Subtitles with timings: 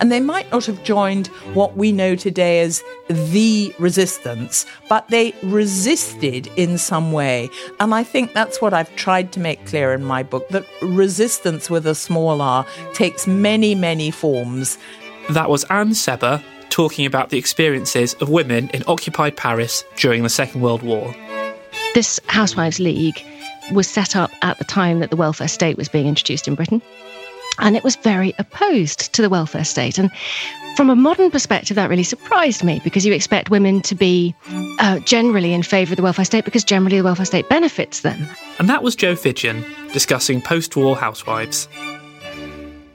[0.00, 5.34] And they might not have joined what we know today as the resistance, but they
[5.42, 7.48] resisted in some way.
[7.78, 11.68] And I think that's what I've tried to make clear in my book that resistance
[11.68, 14.78] with a small r takes many, many forms.
[15.28, 20.28] That was Anne Sebba talking about the experiences of women in occupied Paris during the
[20.28, 21.14] Second World War.
[21.94, 23.24] This Housewives League
[23.72, 26.80] was set up at the time that the welfare state was being introduced in Britain.
[27.58, 29.98] And it was very opposed to the welfare state.
[29.98, 30.10] And
[30.76, 34.34] from a modern perspective, that really surprised me because you expect women to be
[34.78, 38.24] uh, generally in favour of the welfare state because generally the welfare state benefits them.
[38.60, 41.68] And that was Joe Fidgen discussing post war housewives.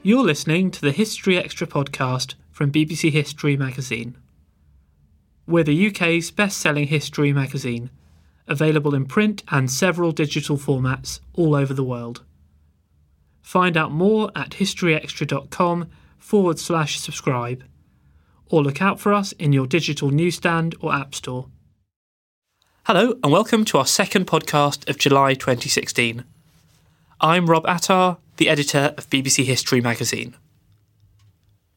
[0.02, 4.16] You're listening to the History Extra podcast from BBC History magazine.
[5.46, 7.90] We're the UK's best selling history magazine,
[8.48, 12.22] available in print and several digital formats all over the world.
[13.42, 17.62] Find out more at historyextra.com forward slash subscribe,
[18.48, 21.48] or look out for us in your digital newsstand or app store.
[22.84, 26.24] Hello, and welcome to our second podcast of July 2016.
[27.20, 30.36] I'm Rob Attar, the editor of BBC History magazine.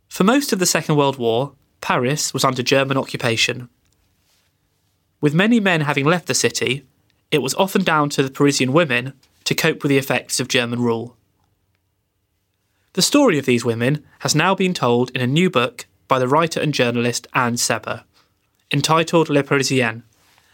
[0.07, 3.69] For most of the Second World War, Paris was under German occupation.
[5.22, 6.85] With many men having left the city,
[7.31, 9.13] it was often down to the Parisian women
[9.44, 11.16] to cope with the effects of German rule.
[12.94, 16.28] The story of these women has now been told in a new book by the
[16.28, 18.03] writer and journalist Anne Sebba,
[18.72, 20.03] entitled Les Parisiennes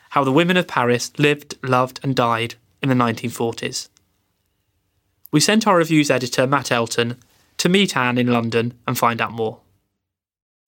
[0.10, 3.90] How the Women of Paris Lived, Loved, and Died in the 1940s.
[5.32, 7.18] We sent our reviews editor, Matt Elton,
[7.58, 9.60] to meet Anne in London and find out more.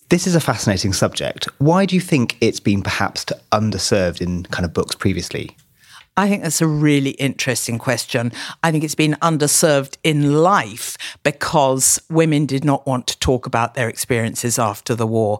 [0.09, 1.49] This is a fascinating subject.
[1.57, 5.55] Why do you think it's been perhaps underserved in kind of books previously?
[6.15, 8.31] I think that's a really interesting question.
[8.63, 13.75] I think it's been underserved in life because women did not want to talk about
[13.75, 15.39] their experiences after the war.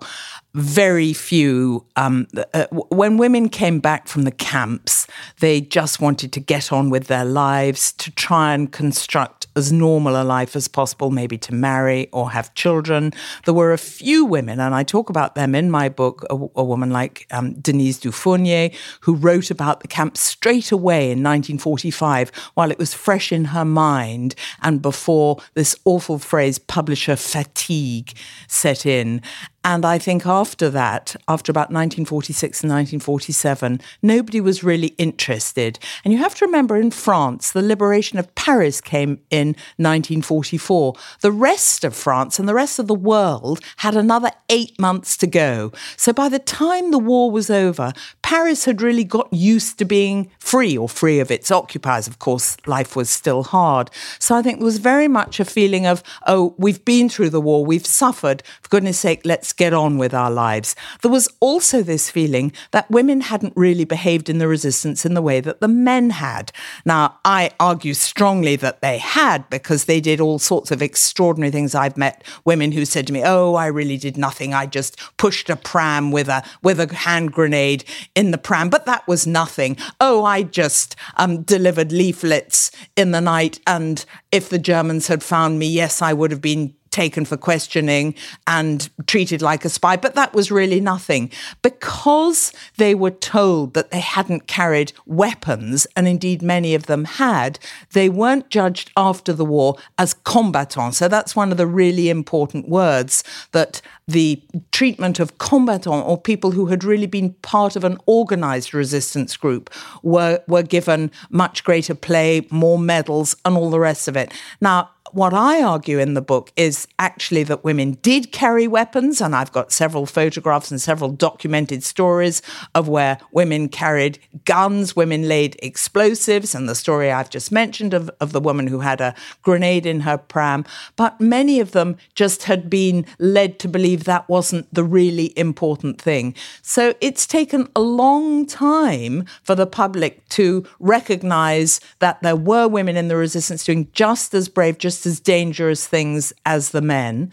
[0.54, 5.08] Very few, um, uh, when women came back from the camps,
[5.40, 10.22] they just wanted to get on with their lives, to try and construct as normal
[10.22, 13.12] a life as possible, maybe to marry or have children.
[13.46, 16.64] There were a few women, and I talk about them in my book, a, a
[16.64, 22.72] woman like um, Denise Dufournier, who wrote about the camp straight away in 1945 while
[22.72, 28.14] it was fresh in her mind and before this awful phrase, publisher fatigue,
[28.48, 29.22] set in.
[29.68, 35.78] And I think after that, after about 1946 and 1947, nobody was really interested.
[36.06, 40.94] And you have to remember in France, the liberation of Paris came in 1944.
[41.20, 45.28] The rest of France and the rest of the world had another eight months to
[45.28, 45.74] go.
[45.98, 47.92] So by the time the war was over,
[48.22, 52.08] Paris had really got used to being free or free of its occupiers.
[52.08, 53.92] Of course, life was still hard.
[54.18, 57.42] So I think there was very much a feeling of, oh, we've been through the
[57.42, 58.44] war, we've suffered.
[58.62, 60.76] For goodness sake, let's get on with our lives.
[61.02, 65.22] There was also this feeling that women hadn't really behaved in the resistance in the
[65.22, 66.52] way that the men had.
[66.86, 71.76] Now, I argue strongly that they had because they did all sorts of extraordinary things.
[71.76, 74.54] I've met women who said to me, "Oh, I really did nothing.
[74.54, 77.84] I just pushed a pram with a with a hand grenade
[78.16, 79.78] in the pram, but that was nothing.
[80.00, 85.60] Oh, I just um, delivered leaflets in the night, and if the Germans had found
[85.60, 88.16] me, yes, I would have been taken for questioning
[88.48, 91.30] and treated like a spy, but that was really nothing.
[91.62, 97.60] Because they were told that they hadn't carried weapons, and indeed many of them had,
[97.94, 100.98] they weren't judged after the war as combatants.
[100.98, 104.42] So that's one of the really important words that the
[104.72, 109.70] treatment of combatants or people who had really been part of an organized resistance group
[110.02, 114.34] were, were given much greater play, more medals, and all the rest of it.
[114.62, 119.36] Now, what I argue in the book is actually that women did carry weapons, and
[119.36, 122.42] I've got several photographs and several documented stories
[122.76, 128.10] of where women carried guns, women laid explosives, and the story I've just mentioned of,
[128.20, 130.66] of the woman who had a grenade in her pram.
[130.96, 136.02] But many of them just had been led to believe that wasn't the really important
[136.02, 136.36] thing.
[136.62, 142.98] So it's taken a long time for the public to recognize that there were women
[142.98, 147.32] in the resistance doing just as brave, just as dangerous things as the men.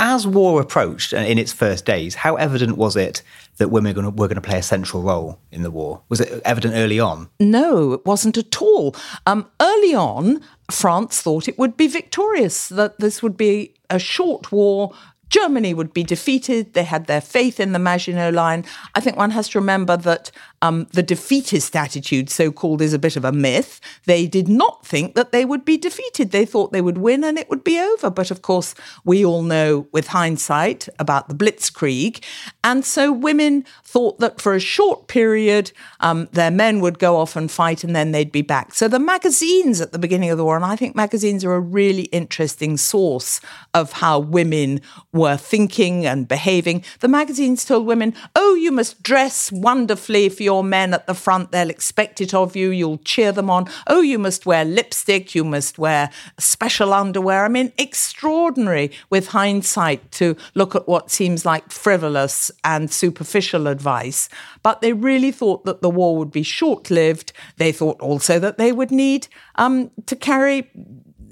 [0.00, 3.22] As war approached in its first days, how evident was it
[3.58, 6.02] that women were going to play a central role in the war?
[6.08, 7.28] Was it evident early on?
[7.38, 8.96] No, it wasn't at all.
[9.26, 10.40] Um, early on,
[10.70, 14.92] France thought it would be victorious, that this would be a short war
[15.32, 16.74] Germany would be defeated.
[16.74, 18.66] They had their faith in the Maginot Line.
[18.94, 20.30] I think one has to remember that
[20.60, 23.80] um, the defeatist attitude, so called, is a bit of a myth.
[24.04, 26.32] They did not think that they would be defeated.
[26.32, 28.10] They thought they would win and it would be over.
[28.10, 28.74] But of course,
[29.06, 32.22] we all know with hindsight about the Blitzkrieg.
[32.62, 37.36] And so women thought that for a short period, um, their men would go off
[37.36, 38.74] and fight and then they'd be back.
[38.74, 41.60] So the magazines at the beginning of the war, and I think magazines are a
[41.60, 43.40] really interesting source
[43.72, 44.82] of how women
[45.12, 46.84] were thinking and behaving.
[47.00, 51.50] The magazines told women, oh, you must dress wonderfully for your men at the front.
[51.50, 52.70] They'll expect it of you.
[52.70, 53.68] You'll cheer them on.
[53.86, 55.34] Oh, you must wear lipstick.
[55.34, 57.44] You must wear special underwear.
[57.44, 64.28] I mean, extraordinary with hindsight to look at what seems like frivolous and superficial advice.
[64.62, 67.32] But they really thought that the war would be short lived.
[67.56, 70.70] They thought also that they would need um, to carry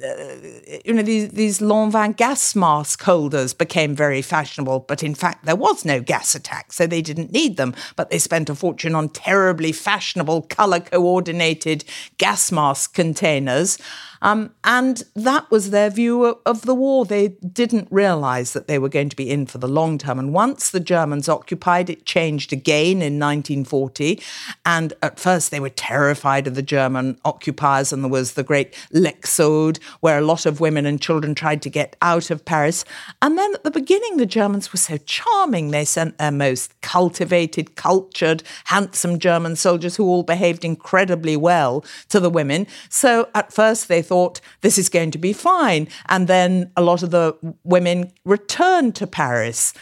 [0.02, 5.44] Uh, you know, these, these Lanvin gas mask holders became very fashionable, but in fact,
[5.44, 7.74] there was no gas attack, so they didn't need them.
[7.96, 11.84] But they spent a fortune on terribly fashionable, color coordinated
[12.18, 13.78] gas mask containers.
[14.22, 17.06] Um, and that was their view of, the war.
[17.06, 20.18] They didn't realize that they were going to be in for the long term.
[20.18, 24.20] And once the Germans occupied, it changed again in 1940.
[24.66, 27.92] And at first, they were terrified of the German occupiers.
[27.92, 31.70] And there was the great L'Exode, where a lot of women and children tried to
[31.70, 32.84] get out of Paris.
[33.22, 35.70] And then at the beginning, the Germans were so charming.
[35.70, 42.20] They sent their most cultivated, cultured, handsome German soldiers who all behaved incredibly well to
[42.20, 42.66] the women.
[42.90, 45.86] So at first, they thought this is going to be fine.
[46.08, 49.72] And then a lot of the women returned to Paris.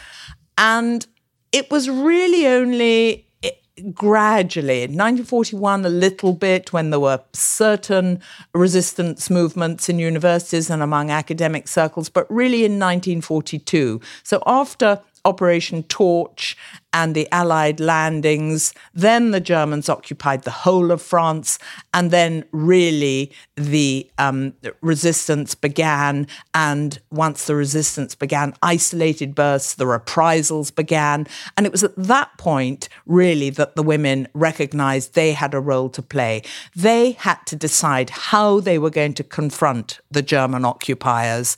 [0.55, 1.07] And
[1.51, 3.49] it was really only eh,
[3.91, 8.21] gradually in 1941 a little bit when there were certain
[8.53, 15.83] resistance movements in universities and among academic circles but really in 1942 so after Operation
[15.83, 16.55] Torch
[16.93, 18.73] and the Allied landings.
[18.93, 21.59] Then the Germans occupied the whole of France.
[21.93, 26.27] And then, really, the um, resistance began.
[26.53, 31.27] And once the resistance began, isolated bursts, the reprisals began.
[31.55, 35.89] And it was at that point, really, that the women recognized they had a role
[35.89, 36.41] to play.
[36.75, 41.57] They had to decide how they were going to confront the German occupiers.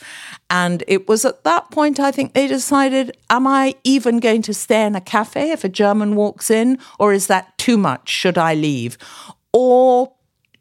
[0.49, 4.53] And it was at that point, I think, they decided, am I even going to
[4.53, 6.79] stay in a cafe if a German walks in?
[6.97, 8.09] Or is that too much?
[8.09, 8.97] Should I leave?
[9.53, 10.13] Or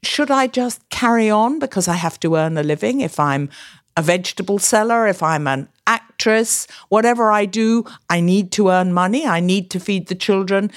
[0.02, 3.48] should I just carry on because I have to earn a living if I'm
[3.96, 9.26] a vegetable seller, if I'm an actress, whatever I do, I need to earn money,
[9.26, 10.70] I need to feed the children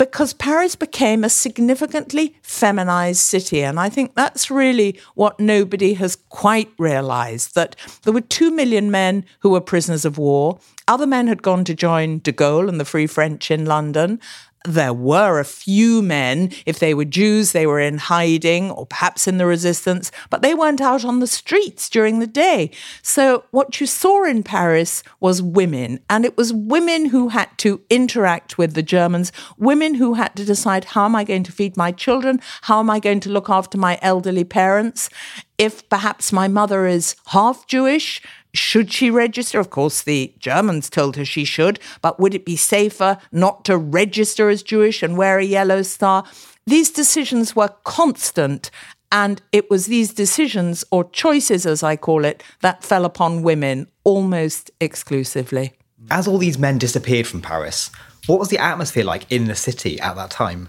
[0.00, 3.62] because Paris became a significantly feminized city.
[3.62, 8.90] And I think that's really what nobody has quite realized that there were two million
[8.90, 10.58] men who were prisoners of war.
[10.88, 14.20] Other men had gone to join de Gaulle and the Free French in London
[14.66, 19.26] there were a few men, if they were Jews, they were in hiding or perhaps
[19.26, 22.70] in the resistance, but they weren't out on the streets during the day.
[23.02, 27.80] So what you saw in Paris was women, and it was women who had to
[27.88, 31.76] interact with the Germans, women who had to decide how am I going to feed
[31.76, 32.40] my children?
[32.62, 35.08] How am I going to look after my elderly parents?
[35.56, 39.60] If perhaps my mother is half Jewish, should she register?
[39.60, 43.76] Of course, the Germans told her she should, but would it be safer not to
[43.76, 46.24] register as Jewish and wear a yellow star?
[46.66, 48.70] These decisions were constant,
[49.12, 53.88] and it was these decisions, or choices as I call it, that fell upon women
[54.04, 55.72] almost exclusively.
[56.10, 57.90] As all these men disappeared from Paris,
[58.26, 60.68] what was the atmosphere like in the city at that time?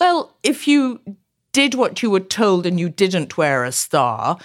[0.00, 1.00] Well, if you
[1.52, 4.38] did what you were told and you didn't wear a star,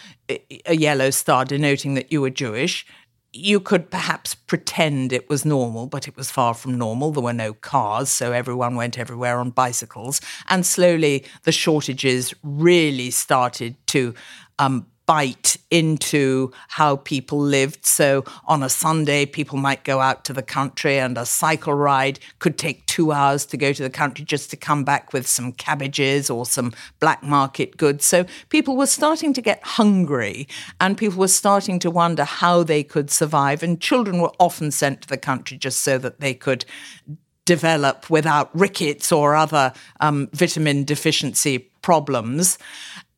[0.65, 2.85] a yellow star denoting that you were Jewish,
[3.33, 7.11] you could perhaps pretend it was normal, but it was far from normal.
[7.11, 10.21] There were no cars, so everyone went everywhere on bicycles.
[10.49, 14.13] And slowly the shortages really started to
[14.59, 17.85] um, bite into how people lived.
[17.85, 22.19] So on a Sunday, people might go out to the country, and a cycle ride
[22.39, 25.53] could take two hours to go to the country just to come back with some
[25.53, 28.05] cabbages or some black market goods.
[28.05, 30.47] So people were starting to get hungry,
[30.79, 33.63] and people were starting to wonder how they could survive.
[33.63, 36.65] And children were often sent to the country just so that they could
[37.45, 39.71] develop without rickets or other
[40.01, 42.57] um, vitamin deficiency problems.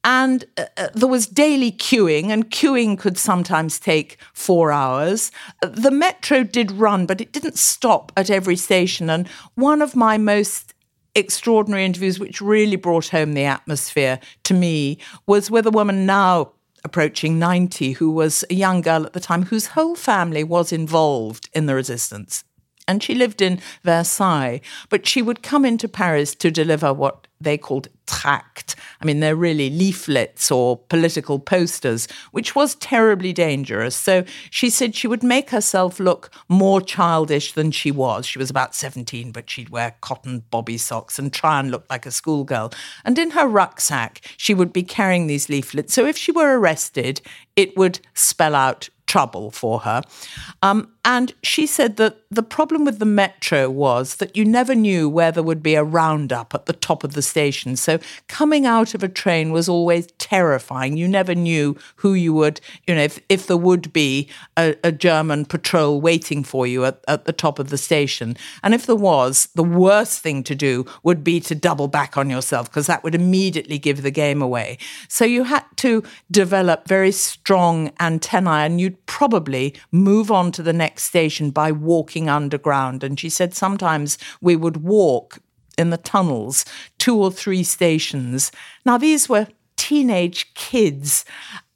[0.03, 5.31] And uh, uh, there was daily queuing, and queuing could sometimes take four hours.
[5.61, 9.09] The metro did run, but it didn't stop at every station.
[9.09, 10.73] And one of my most
[11.15, 16.53] extraordinary interviews, which really brought home the atmosphere to me, was with a woman now
[16.85, 21.49] approaching 90 who was a young girl at the time whose whole family was involved
[21.53, 22.45] in the resistance
[22.89, 27.55] and she lived in Versailles, but she would come into Paris to deliver what they
[27.55, 28.75] called tract.
[28.99, 33.95] I mean, they're really leaflets or political posters, which was terribly dangerous.
[33.95, 38.25] So she said she would make herself look more childish than she was.
[38.25, 42.07] She was about 17, but she'd wear cotton bobby socks and try and look like
[42.07, 42.73] a schoolgirl.
[43.05, 45.93] And in her rucksack, she would be carrying these leaflets.
[45.93, 47.21] So if she were arrested,
[47.55, 50.01] it would spell out trouble for her.
[50.61, 55.09] Um, and she said that the problem with the metro was that you never knew
[55.09, 57.75] where there would be a roundup at the top of the station.
[57.75, 60.95] So coming out of a train was always terrifying.
[60.95, 64.91] You never knew who you would, you know, if, if there would be a, a
[64.91, 68.37] German patrol waiting for you at, at the top of the station.
[68.61, 72.29] And if there was, the worst thing to do would be to double back on
[72.29, 74.77] yourself because that would immediately give the game away.
[75.07, 80.73] So you had to develop very strong antennae and you'd probably move on to the
[80.73, 83.03] next station by walking underground.
[83.03, 85.39] And she said sometimes we would walk
[85.77, 86.65] in the tunnels
[86.97, 88.51] two or three stations.
[88.85, 89.47] Now, these were
[89.77, 91.23] teenage kids.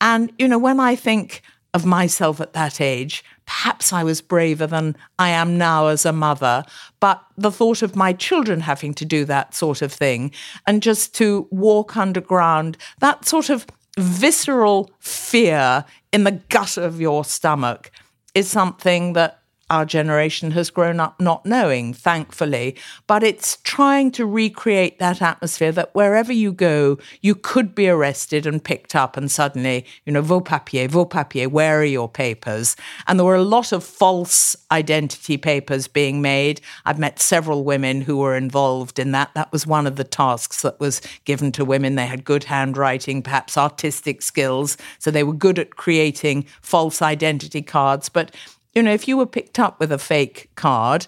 [0.01, 1.41] And, you know, when I think
[1.73, 6.11] of myself at that age, perhaps I was braver than I am now as a
[6.11, 6.63] mother.
[6.99, 10.31] But the thought of my children having to do that sort of thing
[10.67, 13.65] and just to walk underground, that sort of
[13.97, 17.91] visceral fear in the gut of your stomach
[18.35, 19.42] is something that
[19.73, 22.75] our generation has grown up not knowing, thankfully.
[23.07, 28.45] But it's trying to recreate that atmosphere that wherever you go, you could be arrested
[28.45, 32.75] and picked up, and suddenly, you know, vos papiers, vos papiers, where are your papers?
[33.07, 36.61] And there were a lot of false identity papers being made.
[36.85, 39.33] I've met several women who were involved in that.
[39.33, 41.95] That was one of the tasks that was given to women.
[41.95, 47.63] They had good handwriting, perhaps artistic skills, so they were good at creating false identity
[47.63, 48.07] cards.
[48.07, 48.35] But
[48.73, 51.07] you know, if you were picked up with a fake card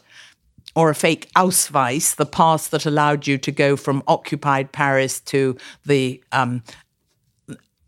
[0.75, 5.57] or a fake Ausweis, the pass that allowed you to go from occupied Paris to
[5.85, 6.63] the um,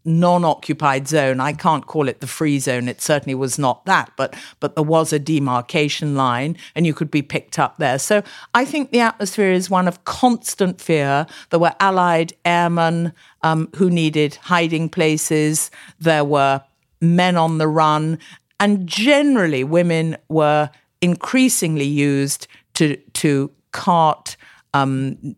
[0.07, 1.41] non-occupied zone.
[1.41, 2.87] I can't call it the free zone.
[2.87, 7.11] It certainly was not that, but but there was a demarcation line, and you could
[7.11, 7.99] be picked up there.
[7.99, 11.27] So I think the atmosphere is one of constant fear.
[11.49, 13.11] There were Allied airmen
[13.43, 15.69] um, who needed hiding places.
[15.99, 16.63] There were
[17.01, 18.17] men on the run,
[18.59, 20.69] and generally women were
[21.01, 24.37] increasingly used to to cart.
[24.73, 25.35] Um,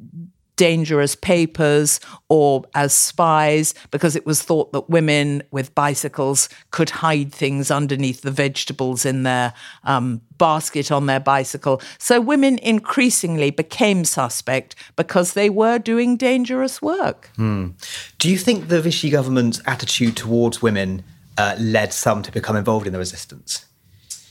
[0.59, 7.31] dangerous papers or as spies because it was thought that women with bicycles could hide
[7.31, 9.53] things underneath the vegetables in their
[9.85, 11.81] um, basket on their bicycle.
[11.97, 17.29] So women increasingly became suspect because they were doing dangerous work.
[17.38, 17.69] Hmm.
[18.17, 21.03] Do you think the Vichy government's attitude towards women
[21.39, 23.65] uh, led some to become involved in the resistance?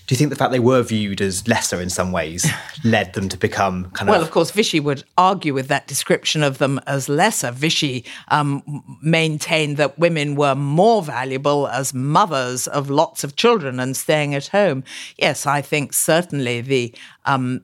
[0.06, 2.50] Do you think the fact they were viewed as lesser in some ways
[2.84, 4.14] led them to become kind of?
[4.14, 7.50] Well, of course, Vichy would argue with that description of them as lesser.
[7.50, 8.62] Vichy um,
[9.02, 14.46] maintained that women were more valuable as mothers of lots of children and staying at
[14.48, 14.82] home.
[15.18, 16.94] Yes, I think certainly the
[17.26, 17.62] um,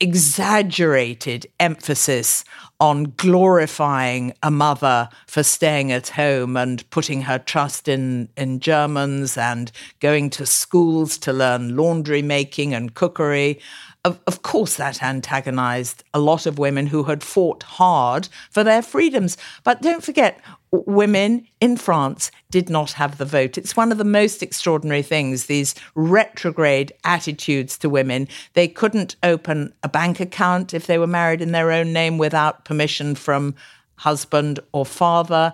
[0.00, 2.44] exaggerated emphasis
[2.78, 9.38] on glorifying a mother for staying at home and putting her trust in, in Germans
[9.38, 13.58] and going to schools to learn laundry making and cookery.
[14.04, 18.82] Of, of course, that antagonized a lot of women who had fought hard for their
[18.82, 19.36] freedoms.
[19.64, 20.40] But don't forget,
[20.86, 23.58] women in France did not have the vote.
[23.58, 28.28] It's one of the most extraordinary things, these retrograde attitudes to women.
[28.54, 32.64] They couldn't open a bank account if they were married in their own name without
[32.64, 33.54] permission from
[33.96, 35.52] husband or father.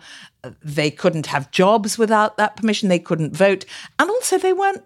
[0.63, 2.89] They couldn't have jobs without that permission.
[2.89, 3.65] They couldn't vote.
[3.99, 4.83] And also, they weren't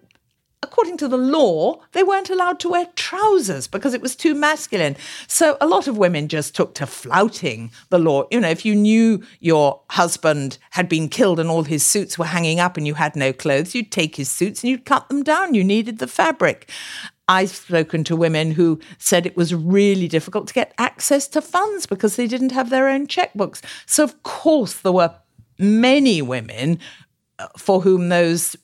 [0.66, 4.96] according to the law, they weren't allowed to wear trousers because it was too masculine.
[5.28, 8.25] So a lot of women just took to flouting the law.
[8.30, 12.26] You know, if you knew your husband had been killed and all his suits were
[12.26, 15.23] hanging up and you had no clothes, you'd take his suits and you'd cut them
[15.23, 15.54] down.
[15.54, 16.70] You needed the fabric.
[17.28, 21.87] I've spoken to women who said it was really difficult to get access to funds
[21.87, 23.62] because they didn't have their own checkbooks.
[23.85, 25.14] So, of course, there were
[25.58, 26.78] many women
[27.38, 28.56] uh, for whom those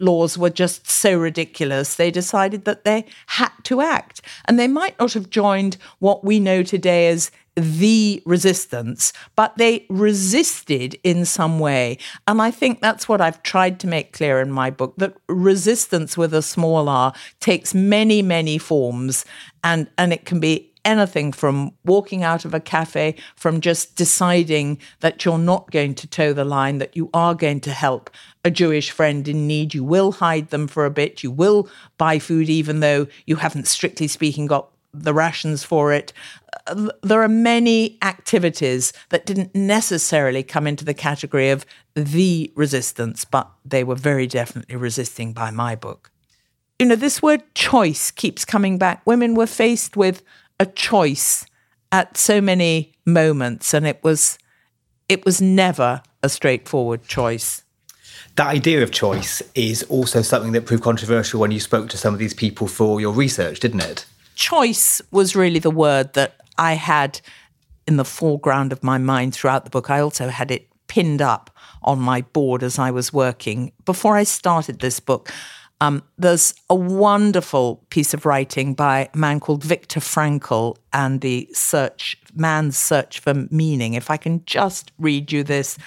[0.00, 4.22] laws were just so ridiculous, they decided that they had to act.
[4.46, 9.84] And they might not have joined what we know today as the resistance, but they
[9.88, 11.98] resisted in some way.
[12.26, 16.16] And I think that's what I've tried to make clear in my book that resistance
[16.16, 19.24] with a small r takes many, many forms
[19.62, 24.78] and, and it can be anything from walking out of a cafe, from just deciding
[25.00, 28.10] that you're not going to toe the line, that you are going to help
[28.44, 29.74] a Jewish friend in need.
[29.74, 31.22] You will hide them for a bit.
[31.22, 36.12] You will buy food, even though you haven't, strictly speaking, got the rations for it.
[36.66, 41.64] Uh, there are many activities that didn't necessarily come into the category of
[41.94, 46.10] the resistance, but they were very definitely resisting by my book.
[46.78, 49.02] You know, this word choice keeps coming back.
[49.04, 50.22] Women were faced with
[50.60, 51.46] a choice
[51.90, 54.38] at so many moments, and it was
[55.08, 57.64] it was never a straightforward choice.
[58.36, 62.14] That idea of choice is also something that proved controversial when you spoke to some
[62.14, 64.06] of these people for your research, didn't it?
[64.36, 67.20] Choice was really the word that I had
[67.88, 69.90] in the foreground of my mind throughout the book.
[69.90, 71.50] I also had it pinned up
[71.82, 73.72] on my board as I was working.
[73.84, 75.32] Before I started this book,
[75.80, 81.48] um, there's a wonderful piece of writing by a man called Viktor Frankl and the
[81.52, 83.94] search, man's search for meaning.
[83.94, 85.78] If I can just read you this,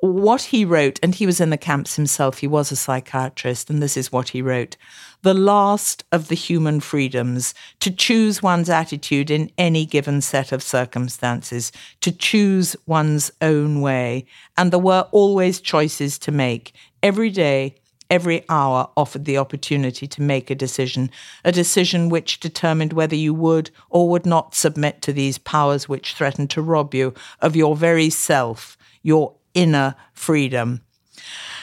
[0.00, 3.82] what he wrote, and he was in the camps himself, he was a psychiatrist, and
[3.82, 4.76] this is what he wrote
[5.22, 10.62] The last of the human freedoms, to choose one's attitude in any given set of
[10.62, 14.26] circumstances, to choose one's own way.
[14.58, 16.74] And there were always choices to make.
[17.02, 17.76] Every day,
[18.10, 21.10] every hour offered the opportunity to make a decision,
[21.44, 26.14] a decision which determined whether you would or would not submit to these powers which
[26.14, 30.80] threatened to rob you of your very self, your inner freedom.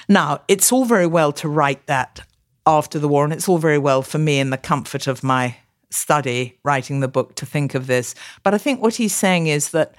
[0.07, 2.21] Now, it's all very well to write that
[2.65, 5.55] after the war, and it's all very well for me in the comfort of my
[5.89, 8.15] study, writing the book, to think of this.
[8.43, 9.95] But I think what he's saying is that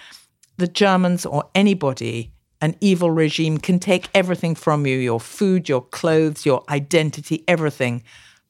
[0.57, 5.83] the Germans or anybody an evil regime can take everything from you your food, your
[5.83, 8.03] clothes, your identity, everything.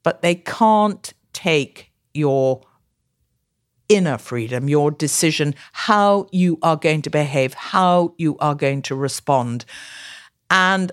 [0.05, 2.63] But they can't take your
[3.89, 8.95] inner freedom, your decision, how you are going to behave, how you are going to
[8.95, 9.65] respond.
[10.51, 10.93] And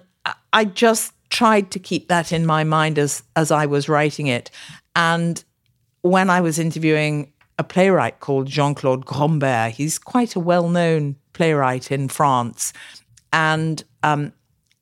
[0.53, 4.49] I just tried to keep that in my mind as as I was writing it.
[4.95, 5.43] And
[6.01, 11.17] when I was interviewing a playwright called Jean Claude Grumberg, he's quite a well known
[11.33, 12.73] playwright in France,
[13.31, 14.33] and um,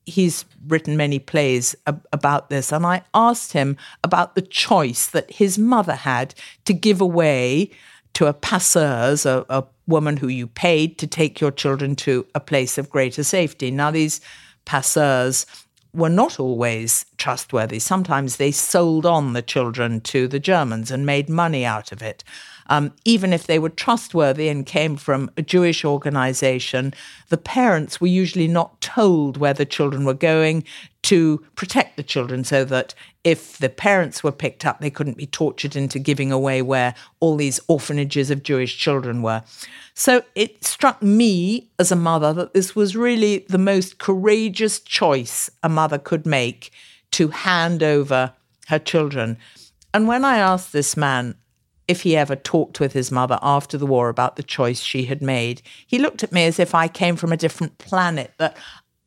[0.06, 2.72] he's written many plays ab- about this.
[2.72, 6.34] And I asked him about the choice that his mother had
[6.64, 7.70] to give away
[8.14, 12.40] to a passeuse, a, a woman who you paid to take your children to a
[12.40, 13.70] place of greater safety.
[13.70, 14.20] Now, these
[14.64, 15.46] passeurs
[15.94, 17.78] were not always trustworthy.
[17.78, 22.24] Sometimes they sold on the children to the Germans and made money out of it.
[22.68, 26.92] Um, even if they were trustworthy and came from a Jewish organization,
[27.28, 30.64] the parents were usually not told where the children were going
[31.02, 35.26] to protect the children so that if the parents were picked up, they couldn't be
[35.26, 39.42] tortured into giving away where all these orphanages of Jewish children were.
[39.94, 45.50] So it struck me as a mother that this was really the most courageous choice
[45.62, 46.70] a mother could make
[47.12, 48.34] to hand over
[48.68, 49.38] her children.
[49.94, 51.34] And when I asked this man
[51.88, 55.22] if he ever talked with his mother after the war about the choice she had
[55.22, 58.56] made, he looked at me as if I came from a different planet, that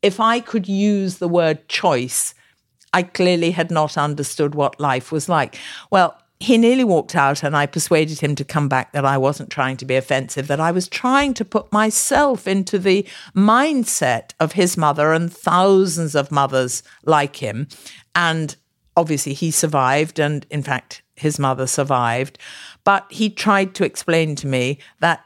[0.02, 2.34] if I could use the word choice,
[2.92, 5.56] I clearly had not understood what life was like.
[5.90, 9.48] Well, he nearly walked out, and I persuaded him to come back that I wasn't
[9.48, 14.52] trying to be offensive, that I was trying to put myself into the mindset of
[14.52, 17.68] his mother and thousands of mothers like him.
[18.16, 18.56] And
[18.96, 22.38] obviously, he survived, and in fact, his mother survived.
[22.84, 25.24] But he tried to explain to me that,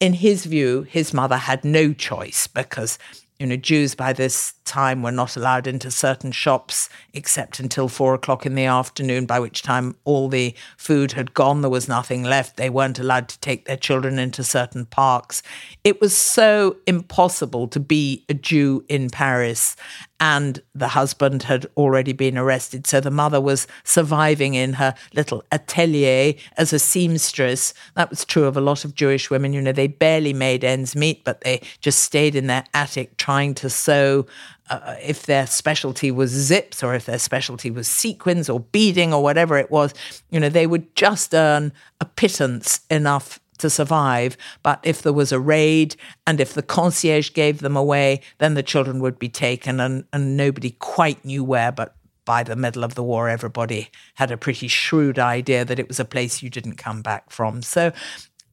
[0.00, 2.98] in his view, his mother had no choice because
[3.38, 8.14] you know, Jews by this time were not allowed into certain shops except until four
[8.14, 11.62] o'clock in the afternoon, by which time all the food had gone.
[11.62, 12.56] There was nothing left.
[12.56, 15.42] They weren't allowed to take their children into certain parks.
[15.82, 19.74] It was so impossible to be a Jew in Paris
[20.20, 22.86] and the husband had already been arrested.
[22.86, 27.72] So the mother was surviving in her little atelier as a seamstress.
[27.94, 29.52] That was true of a lot of Jewish women.
[29.52, 33.54] You know, they barely made ends meet, but they just stayed in their attic trying
[33.54, 34.26] to sew.
[34.70, 39.22] Uh, if their specialty was zips or if their specialty was sequins or beading or
[39.22, 39.94] whatever it was,
[40.30, 44.36] you know, they would just earn a pittance enough to survive.
[44.62, 48.62] But if there was a raid and if the concierge gave them away, then the
[48.62, 51.72] children would be taken, and, and nobody quite knew where.
[51.72, 55.88] But by the middle of the war, everybody had a pretty shrewd idea that it
[55.88, 57.62] was a place you didn't come back from.
[57.62, 57.92] So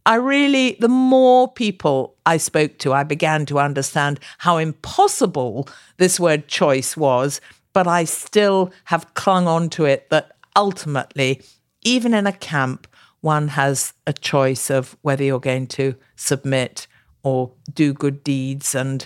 [0.06, 6.20] I really, the more people I spoke to, I began to understand how impossible this
[6.20, 7.42] word choice was.
[7.74, 11.42] But I still have clung on to it that ultimately,
[11.82, 12.88] even in a camp,
[13.22, 16.88] one has a choice of whether you're going to submit
[17.24, 18.76] or do good deeds.
[18.76, 19.06] And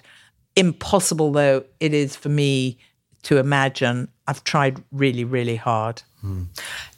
[0.56, 2.78] impossible though it is for me
[3.24, 6.04] to imagine, I've tried really, really hard.
[6.22, 6.44] Hmm.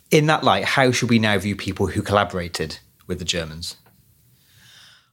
[0.10, 3.78] In that light, how should we now view people who collaborated with the Germans?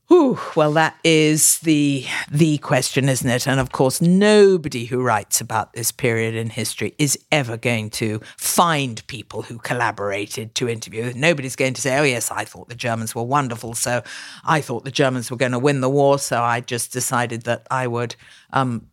[0.09, 3.47] Whew, well, that is the the question, isn't it?
[3.47, 8.23] And of course, nobody who writes about this period in history is ever going to
[8.39, 11.13] find people who collaborated to interview.
[11.15, 14.03] Nobody's going to say, "Oh, yes, I thought the Germans were wonderful, so
[14.47, 17.67] I thought the Germans were going to win the war, so I just decided that
[17.71, 18.17] I would."
[18.51, 18.87] Um,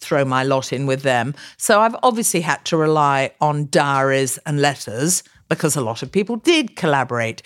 [0.00, 1.32] throw my lot in with them.
[1.56, 6.34] So I've obviously had to rely on diaries and letters because a lot of people
[6.34, 7.40] did collaborate.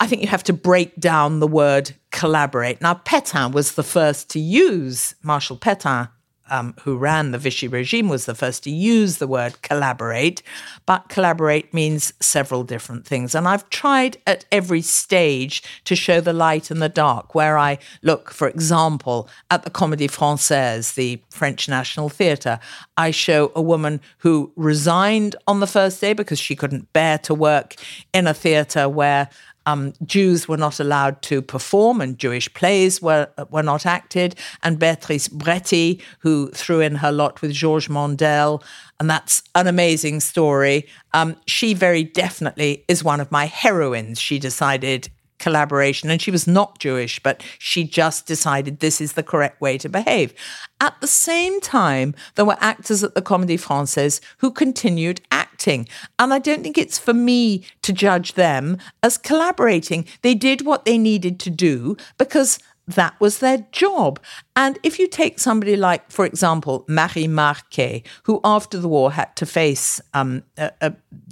[0.00, 2.80] I think you have to break down the word collaborate.
[2.80, 6.08] Now, Pétain was the first to use, Marshal Pétain,
[6.50, 10.42] um, who ran the Vichy regime, was the first to use the word collaborate.
[10.84, 13.34] But collaborate means several different things.
[13.34, 17.78] And I've tried at every stage to show the light and the dark, where I
[18.02, 22.58] look, for example, at the Comédie Française, the French National Theatre.
[22.96, 27.34] I show a woman who resigned on the first day because she couldn't bear to
[27.34, 27.76] work
[28.12, 29.28] in a theatre where
[29.70, 34.34] um, Jews were not allowed to perform and Jewish plays were, were not acted.
[34.62, 38.62] And Beatrice Bretty, who threw in her lot with Georges Mandel,
[38.98, 40.86] and that's an amazing story.
[41.14, 44.20] Um, she very definitely is one of my heroines.
[44.20, 45.08] She decided
[45.40, 46.10] collaboration.
[46.10, 49.88] And she was not Jewish, but she just decided this is the correct way to
[49.88, 50.32] behave.
[50.80, 55.20] At the same time, there were actors at the Comédie Française who continued
[55.60, 55.88] acting.
[56.18, 60.06] And I don't think it's for me to judge them as collaborating.
[60.22, 64.18] They did what they needed to do because that was their job.
[64.56, 69.36] And if you take somebody like, for example, Marie Marquet, who after the war had
[69.36, 70.90] to face um, uh, uh,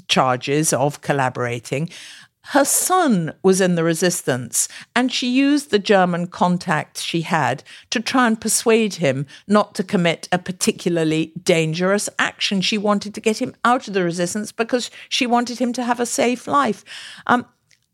[0.09, 1.89] charges of collaborating,
[2.53, 8.01] her son was in the resistance, and she used the German contacts she had to
[8.01, 12.63] try and persuade him not to commit a particularly dangerous action.
[12.63, 16.01] She wanted to get him out of the resistance because she wanted him to have
[16.01, 16.87] a safe life.
[17.27, 17.45] Um,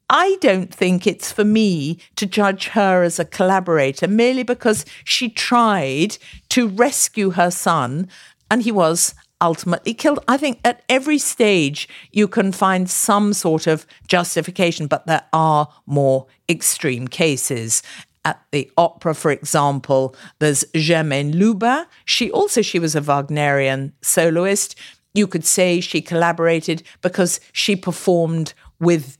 [0.09, 5.31] I don't think it's for me to judge her as a collaborator merely because she
[5.31, 6.19] tried
[6.51, 8.09] to rescue her son
[8.51, 10.21] and he was ultimately killed.
[10.29, 15.69] I think at every stage you can find some sort of justification, but there are
[15.87, 17.83] more extreme cases.
[18.25, 21.85] At the opera, for example, there's Germaine Lubin.
[22.07, 24.77] She also she was a Wagnerian soloist.
[25.13, 29.19] You could say she collaborated because she performed with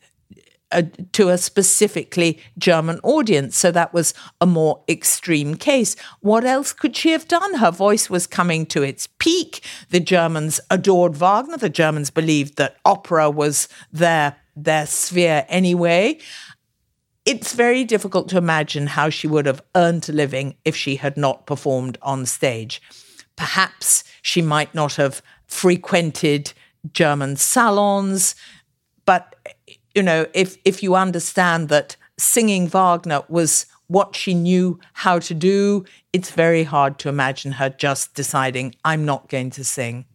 [0.75, 3.57] a, to a specifically German audience.
[3.57, 5.97] So that was a more extreme case.
[6.21, 7.55] What else could she have done?
[7.55, 9.65] Her voice was coming to its peak.
[9.91, 11.57] The Germans adored Wagner.
[11.57, 16.19] The Germans believed that opera was their their sphere anyway.
[17.25, 21.17] It's very difficult to imagine how she would have earned a living if she had
[21.17, 22.83] not performed on stage.
[23.35, 26.53] Perhaps she might not have frequented
[26.93, 28.35] German salons,
[29.07, 29.35] but
[29.95, 35.35] you know, if if you understand that singing Wagner was what she knew how to
[35.35, 40.07] do, it's very hard to imagine her just deciding, I'm not going to sing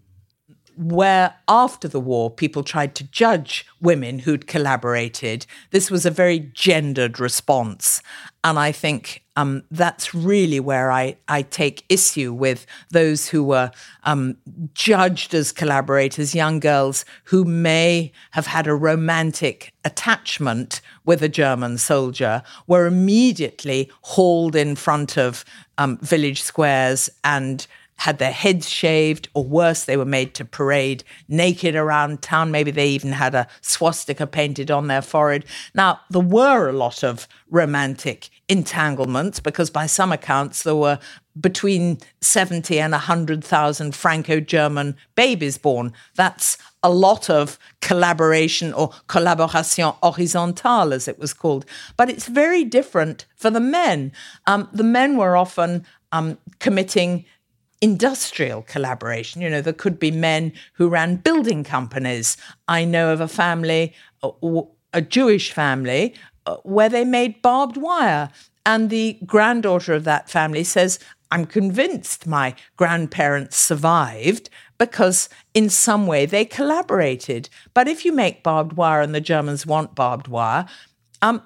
[0.80, 6.40] where after the war people tried to judge women who'd collaborated, this was a very
[6.40, 8.02] gendered response.
[8.44, 13.72] And I think um, that's really where I, I take issue with those who were
[14.04, 14.38] um,
[14.74, 21.78] judged as collaborators, young girls who may have had a romantic attachment with a German
[21.78, 25.44] soldier, were immediately hauled in front of
[25.78, 27.68] um, village squares and
[28.00, 32.50] had their heads shaved, or worse, they were made to parade naked around town.
[32.50, 35.44] Maybe they even had a swastika painted on their forehead.
[35.76, 40.98] Now, there were a lot of romantic entanglements because, by some accounts, there were
[41.40, 45.92] between 70 and 100,000 Franco German babies born.
[46.16, 51.66] That's a lot of collaboration or collaboration horizontale, as it was called.
[51.98, 54.14] But it's very different for the men.
[54.48, 57.26] Um, the men were often um, committing
[57.82, 59.42] industrial collaboration.
[59.42, 62.38] You know, there could be men who ran building companies.
[62.68, 63.94] I know of a family,
[64.94, 66.14] a Jewish family,
[66.46, 68.30] uh, where they made barbed wire.
[68.66, 71.00] And the granddaughter of that family says,
[71.32, 77.50] I'm convinced my grandparents survived because in some way they collaborated.
[77.74, 80.66] But if you make barbed wire and the Germans want barbed wire,
[81.22, 81.44] um,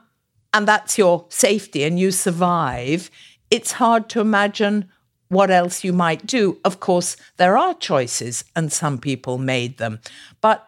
[0.54, 3.10] and that's your safety and you survive,
[3.52, 4.89] it's hard to imagine
[5.34, 6.60] what else you might do.
[6.63, 10.00] Of course, there are choices, and some people made them.
[10.41, 10.67] But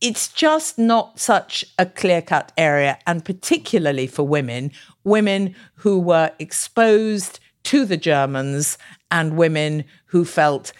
[0.00, 4.72] it's just not such a clear cut area, and particularly for women,
[5.04, 8.78] women who were exposed to the Germans
[9.10, 10.72] and women who felt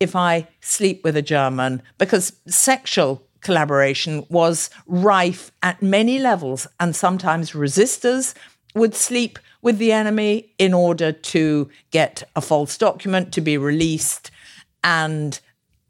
[0.00, 6.96] if I sleep with a German, because sexual collaboration was rife at many levels, and
[6.96, 8.34] sometimes resistors
[8.74, 14.30] would sleep with the enemy in order to get a false document to be released.
[14.82, 15.40] And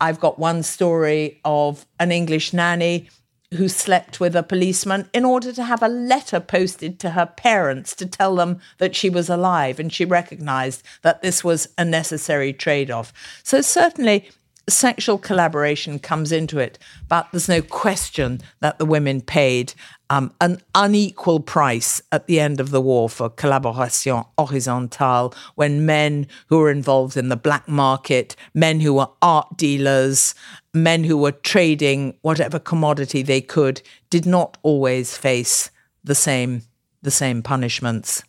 [0.00, 3.08] I've got one story of an English nanny
[3.54, 7.94] who slept with a policeman in order to have a letter posted to her parents
[7.94, 9.78] to tell them that she was alive.
[9.78, 13.12] And she recognized that this was a necessary trade off.
[13.42, 14.30] So, certainly,
[14.68, 19.74] sexual collaboration comes into it, but there's no question that the women paid
[20.14, 26.28] um, an unequal price at the end of the war for collaboration horizontale when men
[26.46, 30.36] who were involved in the black market, men who were art dealers,
[30.72, 35.70] men who were trading whatever commodity they could, did not always face
[36.04, 36.62] the same
[37.02, 38.22] the same punishments.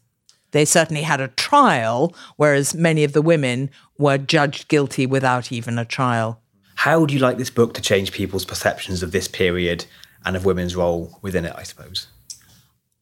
[0.52, 3.70] They certainly had a trial, whereas many of the women
[4.00, 6.42] were judged guilty without even a trial.
[6.76, 9.86] How would you like this book to change people's perceptions of this period
[10.26, 12.08] and of women's role within it, I suppose.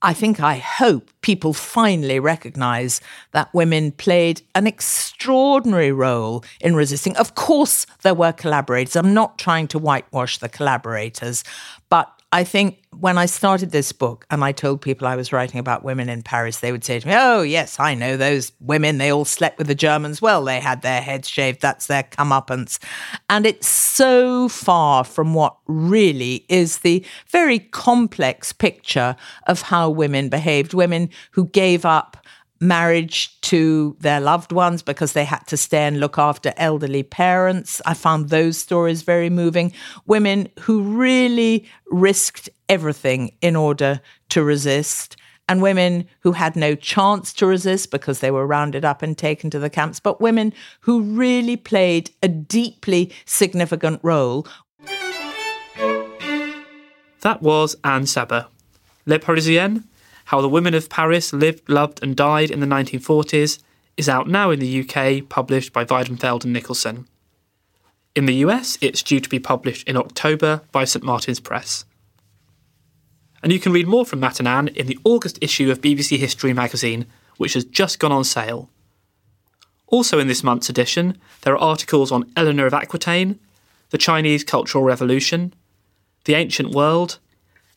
[0.05, 2.99] I think I hope people finally recognize
[3.31, 7.15] that women played an extraordinary role in resisting.
[7.15, 8.97] Of course, there were collaborators.
[8.97, 11.45] I'm not trying to whitewash the collaborators,
[11.89, 15.60] but I think when I started this book and I told people I was writing
[15.60, 18.98] about women in Paris, they would say to me, Oh, yes, I know those women.
[18.98, 20.19] They all slept with the Germans.
[20.19, 21.62] Well, they had their heads shaved.
[21.62, 22.80] That's their comeuppance.
[23.30, 29.15] And it's so far from what really is the very complex picture
[29.46, 32.17] of how women behaved, women who gave up
[32.67, 37.82] marriage to their loved ones because they had to stay and look after elderly parents.
[37.86, 39.73] I found those stories very moving.
[40.06, 45.17] Women who really risked everything in order to resist.
[45.49, 49.49] And women who had no chance to resist because they were rounded up and taken
[49.49, 54.47] to the camps, but women who really played a deeply significant role.
[57.21, 58.47] That was Anne Sebba.
[59.06, 59.84] Les Parisiennes
[60.25, 63.59] how the Women of Paris Lived, Loved and Died in the 1940s
[63.97, 67.05] is out now in the UK, published by Weidenfeld and Nicolson.
[68.15, 71.86] In the US, it's due to be published in October by St Martin's Press.
[73.41, 76.17] And you can read more from Matt and Anne in the August issue of BBC
[76.17, 77.05] History magazine,
[77.38, 78.69] which has just gone on sale.
[79.88, 83.39] Also in this month's edition, there are articles on Eleanor of Aquitaine,
[83.89, 85.53] the Chinese Cultural Revolution,
[86.25, 87.19] the ancient world,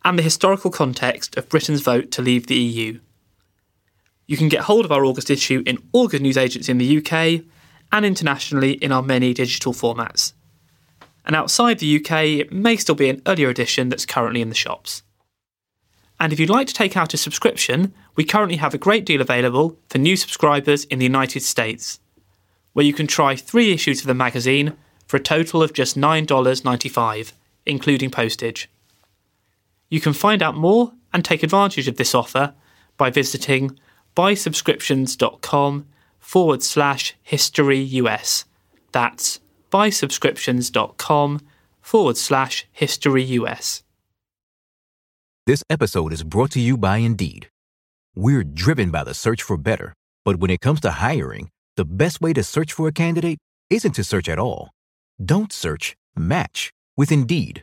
[0.07, 3.01] and the historical context of Britain's vote to leave the EU.
[4.29, 6.99] You can get hold of our August issue in all good news newsagents in the
[6.99, 7.43] UK
[7.91, 10.33] and internationally in our many digital formats.
[11.25, 14.55] And outside the UK, it may still be an earlier edition that's currently in the
[14.55, 15.03] shops.
[16.21, 19.21] And if you'd like to take out a subscription, we currently have a great deal
[19.21, 21.99] available for new subscribers in the United States,
[22.75, 24.77] where you can try three issues of the magazine
[25.09, 27.33] for a total of just $9.95,
[27.67, 28.69] including postage.
[29.89, 32.55] You can find out more and take advantage of this offer
[32.97, 33.79] by visiting
[34.17, 35.87] buysubscriptions.com
[36.19, 38.45] forward slash history US.
[38.93, 41.41] That's buysubscriptions.com
[41.81, 43.83] forward slash history US.
[45.47, 47.49] This episode is brought to you by Indeed.
[48.17, 49.95] We're driven by the search for better,
[50.25, 53.39] but when it comes to hiring, the best way to search for a candidate
[53.71, 54.71] isn't to search at all.
[55.25, 57.63] Don't search, match with Indeed.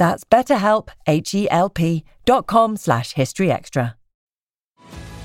[0.00, 3.96] That's betterhelp, H-E-L-P dot com slash history extra.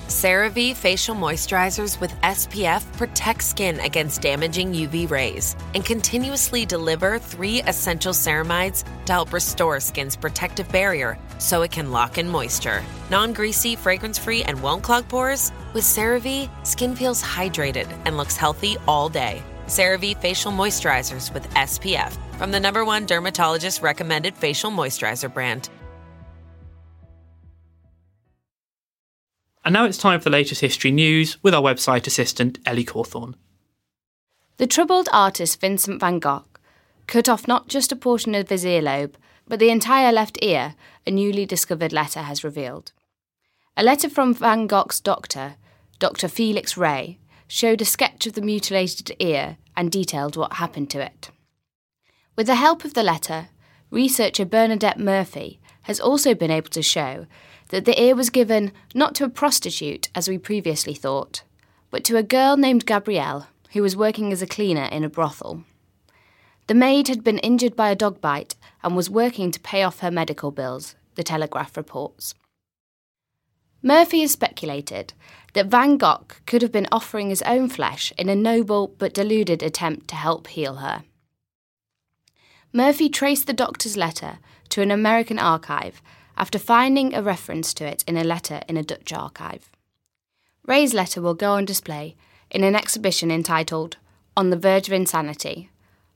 [0.09, 7.61] CeraVe facial moisturizers with SPF protect skin against damaging UV rays and continuously deliver three
[7.61, 12.83] essential ceramides to help restore skin's protective barrier so it can lock in moisture.
[13.09, 15.53] Non-greasy, fragrance-free, and won't clog pores?
[15.73, 19.41] With CeraVe, skin feels hydrated and looks healthy all day.
[19.67, 25.69] CeraVe facial moisturizers with SPF from the number one dermatologist recommended facial moisturizer brand.
[29.63, 33.33] And now it's time for the latest history news with our website assistant, Ellie Cawthorne.
[34.57, 36.45] The troubled artist Vincent van Gogh
[37.07, 39.15] cut off not just a portion of his earlobe,
[39.47, 40.75] but the entire left ear,
[41.07, 42.91] a newly discovered letter has revealed.
[43.75, 45.55] A letter from Van Gogh's doctor,
[45.99, 46.27] Dr.
[46.27, 51.29] Felix Rey, showed a sketch of the mutilated ear and detailed what happened to it.
[52.35, 53.49] With the help of the letter,
[53.91, 57.27] researcher Bernadette Murphy has also been able to show
[57.69, 61.43] that the ear was given not to a prostitute, as we previously thought,
[61.89, 65.63] but to a girl named Gabrielle, who was working as a cleaner in a brothel.
[66.67, 69.99] The maid had been injured by a dog bite and was working to pay off
[69.99, 72.33] her medical bills, the Telegraph reports.
[73.83, 75.13] Murphy has speculated
[75.55, 79.63] that Van Gogh could have been offering his own flesh in a noble but deluded
[79.63, 81.03] attempt to help heal her.
[82.73, 86.01] Murphy traced the doctor's letter to an American archive
[86.37, 89.71] after finding a reference to it in a letter in a Dutch archive.
[90.65, 92.17] Rey's letter will go on display
[92.51, 93.95] in an exhibition entitled
[94.35, 95.69] On the Verge of Insanity,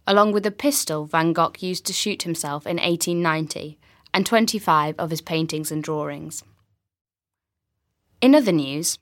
[0.05, 3.79] along with the pistol Van Gogh used to shoot himself in 1890
[4.13, 6.43] and 25 of his paintings and drawings.
[8.21, 8.99] In other news,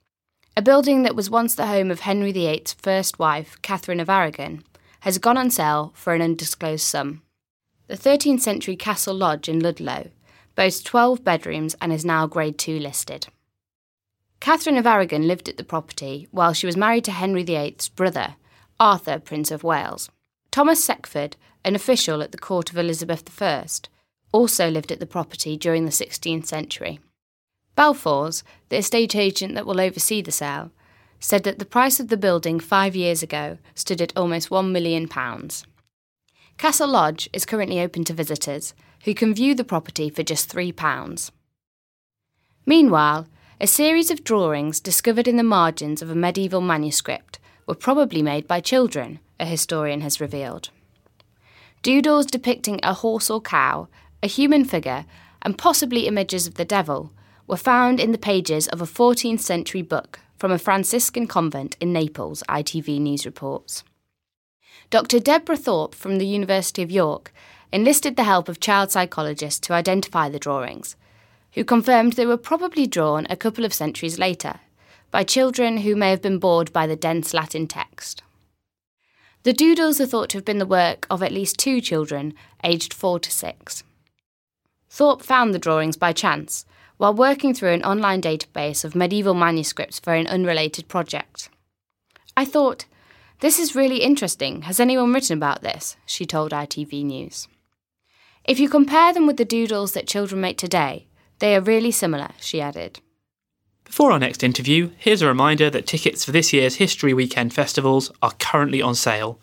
[0.58, 4.64] a building that was once the home of Henry VIII's first wife, Catherine of Aragon,
[5.02, 7.22] has gone on sale for an undisclosed sum.
[7.86, 10.10] The 13th century Castle Lodge in Ludlow
[10.56, 13.28] boasts 12 bedrooms and is now Grade 2 listed.
[14.40, 18.34] Catherine of Aragon lived at the property while she was married to Henry VIII's brother,
[18.80, 20.10] Arthur, Prince of Wales.
[20.50, 23.64] Thomas Seckford, an official at the court of Elizabeth I,
[24.32, 26.98] also lived at the property during the 16th century.
[27.78, 30.72] Balfours, the estate agent that will oversee the sale,
[31.20, 35.08] said that the price of the building five years ago stood at almost £1 million.
[36.56, 38.74] Castle Lodge is currently open to visitors,
[39.04, 41.30] who can view the property for just £3.
[42.66, 43.28] Meanwhile,
[43.60, 48.48] a series of drawings discovered in the margins of a medieval manuscript were probably made
[48.48, 50.70] by children, a historian has revealed.
[51.84, 53.86] Doodles depicting a horse or cow,
[54.20, 55.06] a human figure,
[55.42, 57.12] and possibly images of the devil
[57.48, 61.92] were found in the pages of a 14th century book from a Franciscan convent in
[61.92, 63.82] Naples, ITV News reports.
[64.90, 65.18] Dr.
[65.18, 67.32] Deborah Thorpe from the University of York
[67.72, 70.94] enlisted the help of child psychologists to identify the drawings
[71.52, 74.60] who confirmed they were probably drawn a couple of centuries later
[75.10, 78.22] by children who may have been bored by the dense Latin text.
[79.42, 82.92] The doodles are thought to have been the work of at least two children, aged
[82.92, 83.82] four to six.
[84.90, 86.66] Thorpe found the drawings by chance
[86.98, 91.48] while working through an online database of medieval manuscripts for an unrelated project.
[92.36, 92.84] I thought,
[93.40, 94.62] this is really interesting.
[94.62, 95.96] Has anyone written about this?
[96.04, 97.48] She told ITV News.
[98.44, 101.06] If you compare them with the doodles that children make today,
[101.38, 103.00] they are really similar, she added.
[103.84, 108.10] Before our next interview, here's a reminder that tickets for this year's History Weekend festivals
[108.20, 109.38] are currently on sale.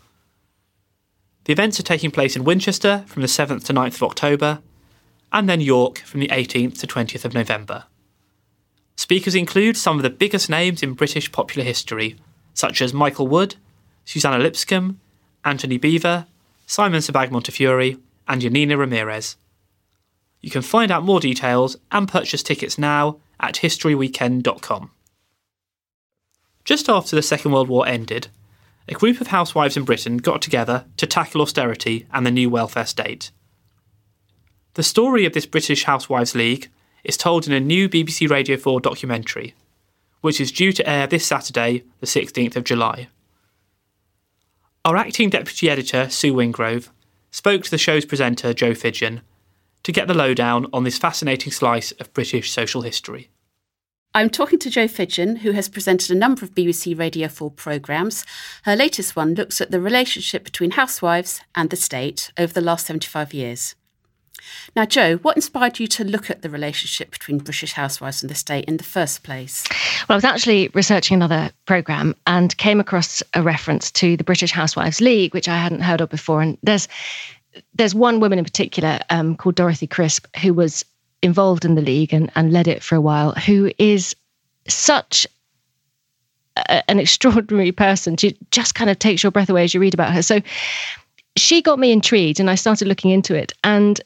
[1.45, 4.59] The events are taking place in Winchester from the 7th to 9th of October,
[5.31, 7.85] and then York from the 18th to 20th of November.
[8.95, 12.17] Speakers include some of the biggest names in British popular history,
[12.53, 13.55] such as Michael Wood,
[14.05, 14.99] Suzannah Lipscomb,
[15.43, 16.27] Antony Beevor,
[16.65, 17.97] Simon Sebag Montefiore,
[18.27, 19.35] and Janina Ramirez.
[20.41, 24.91] You can find out more details and purchase tickets now at historyweekend.com.
[26.63, 28.29] Just after the Second World War ended,
[28.87, 32.85] a group of housewives in Britain got together to tackle austerity and the new welfare
[32.85, 33.31] state.
[34.75, 36.69] The story of this British Housewives League
[37.05, 39.55] is told in a new BBC Radio 4 documentary,
[40.19, 43.07] which is due to air this Saturday, the 16th of July.
[44.83, 46.89] Our acting deputy editor, Sue Wingrove,
[47.31, 49.21] spoke to the show's presenter, Jo Fidgen,
[49.83, 53.29] to get the lowdown on this fascinating slice of British social history.
[54.13, 58.25] I'm talking to Jo Fidgen, who has presented a number of BBC Radio 4 programmes.
[58.63, 62.87] Her latest one looks at the relationship between housewives and the state over the last
[62.87, 63.75] 75 years.
[64.75, 68.35] Now, Jo, what inspired you to look at the relationship between British housewives and the
[68.35, 69.63] state in the first place?
[70.07, 74.51] Well, I was actually researching another programme and came across a reference to the British
[74.51, 76.41] Housewives League, which I hadn't heard of before.
[76.41, 76.87] And there's
[77.73, 80.83] there's one woman in particular um, called Dorothy Crisp who was
[81.21, 84.15] involved in the league and, and led it for a while, who is
[84.67, 85.25] such
[86.57, 88.17] a, an extraordinary person.
[88.17, 90.21] She just kind of takes your breath away as you read about her.
[90.21, 90.41] So
[91.37, 93.53] she got me intrigued and I started looking into it.
[93.63, 94.01] And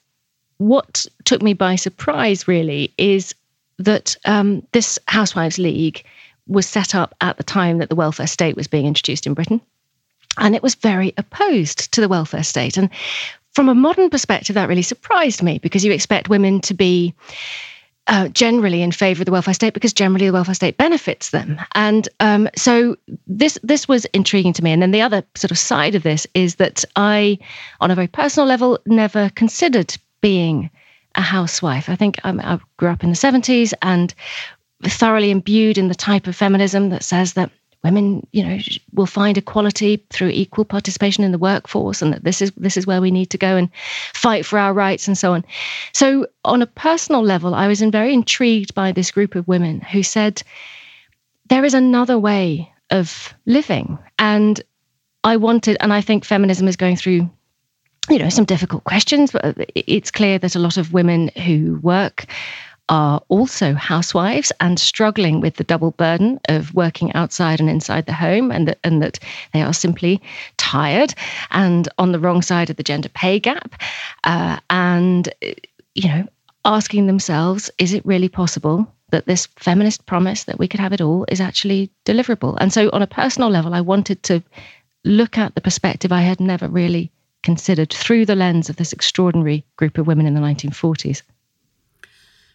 [0.59, 3.33] what took me by surprise really is
[3.79, 6.03] that um, this Housewives League
[6.47, 9.61] was set up at the time that the welfare state was being introduced in Britain.
[10.37, 12.77] And it was very opposed to the welfare state.
[12.77, 12.89] And
[13.53, 17.13] from a modern perspective, that really surprised me because you expect women to be
[18.07, 21.59] uh, generally in favour of the welfare state because generally the welfare state benefits them,
[21.75, 22.95] and um, so
[23.27, 24.71] this this was intriguing to me.
[24.71, 27.37] And then the other sort of side of this is that I,
[27.81, 30.69] on a very personal level, never considered being
[31.15, 31.89] a housewife.
[31.89, 34.13] I think um, I grew up in the seventies and
[34.83, 37.51] thoroughly imbued in the type of feminism that says that
[37.83, 38.59] women, you know,
[38.93, 42.85] will find equality through equal participation in the workforce, and that this is this is
[42.85, 43.69] where we need to go and
[44.13, 45.43] fight for our rights and so on.
[45.93, 50.03] So, on a personal level, I was very intrigued by this group of women who
[50.03, 50.43] said
[51.49, 54.61] there is another way of living, and
[55.23, 57.29] I wanted, and I think feminism is going through
[58.09, 62.25] you know some difficult questions but it's clear that a lot of women who work
[62.89, 68.13] are also housewives and struggling with the double burden of working outside and inside the
[68.13, 69.19] home, and that, and that
[69.53, 70.21] they are simply
[70.57, 71.13] tired
[71.51, 73.79] and on the wrong side of the gender pay gap.
[74.23, 75.29] Uh, and,
[75.93, 76.27] you know,
[76.65, 81.01] asking themselves, is it really possible that this feminist promise that we could have it
[81.01, 82.57] all is actually deliverable?
[82.59, 84.43] And so, on a personal level, I wanted to
[85.05, 87.11] look at the perspective I had never really
[87.43, 91.21] considered through the lens of this extraordinary group of women in the 1940s.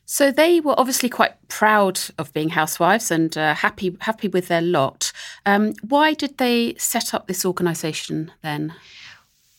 [0.07, 4.61] So they were obviously quite proud of being housewives and uh, happy happy with their
[4.61, 5.13] lot.
[5.47, 8.75] Um, why did they set up this organisation then?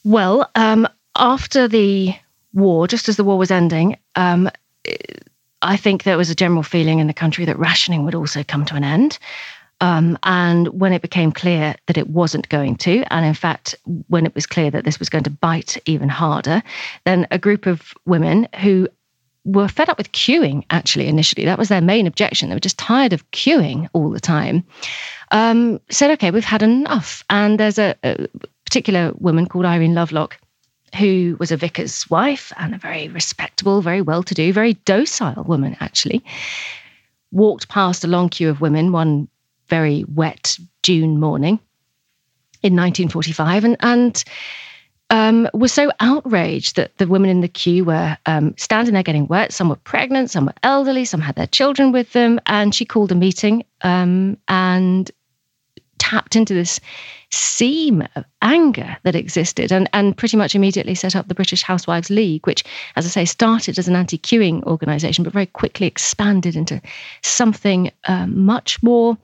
[0.03, 2.13] Well, um, after the
[2.53, 4.51] war, just as the war was ending, um,
[5.63, 8.65] I think there was a general feeling in the country that rationing would also come
[8.65, 9.17] to an end.
[9.81, 13.75] Um, and when it became clear that it wasn't going to, and in fact,
[14.07, 16.63] when it was clear that this was going to bite even harder,
[17.05, 18.87] then a group of women who
[19.43, 22.49] were fed up with queuing, actually, initially, that was their main objection.
[22.49, 24.63] They were just tired of queuing all the time.
[25.31, 27.23] Um, said, okay, we've had enough.
[27.29, 28.27] And there's a, a
[28.65, 30.39] particular woman called Irene Lovelock
[30.95, 35.43] who was a vicar's wife and a very respectable, very well to do, very docile
[35.43, 36.23] woman, actually,
[37.31, 39.27] walked past a long queue of women one
[39.69, 41.59] very wet June morning
[42.61, 44.23] in 1945 and, and
[45.09, 49.27] um, was so outraged that the women in the queue were um, standing there getting
[49.27, 49.53] wet.
[49.53, 52.39] Some were pregnant, some were elderly, some had their children with them.
[52.47, 55.11] And she called a meeting um, and
[55.99, 56.79] tapped into this
[57.31, 62.09] seam of anger that existed and, and pretty much immediately set up the British Housewives
[62.09, 62.63] League, which,
[62.95, 66.81] as I say, started as an anti queuing organisation, but very quickly expanded into
[67.21, 69.17] something uh, much more.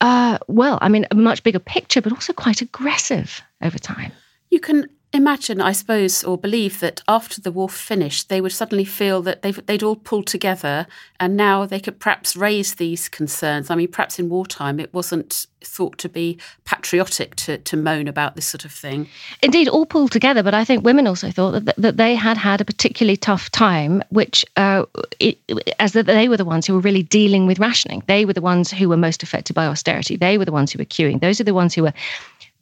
[0.00, 4.12] Uh, well, I mean, a much bigger picture, but also quite aggressive over time.
[4.50, 8.84] You can imagine, I suppose, or believe that after the war finished, they would suddenly
[8.84, 10.86] feel that they'd all pulled together
[11.18, 13.70] and now they could perhaps raise these concerns.
[13.70, 18.36] I mean, perhaps in wartime it wasn't thought to be patriotic to, to moan about
[18.36, 19.08] this sort of thing.
[19.42, 22.60] Indeed, all pulled together, but I think women also thought that, that they had had
[22.60, 24.84] a particularly tough time, which, uh,
[25.18, 25.38] it,
[25.80, 28.02] as that they were the ones who were really dealing with rationing.
[28.06, 30.16] They were the ones who were most affected by austerity.
[30.16, 31.20] They were the ones who were queuing.
[31.20, 31.94] Those are the ones who were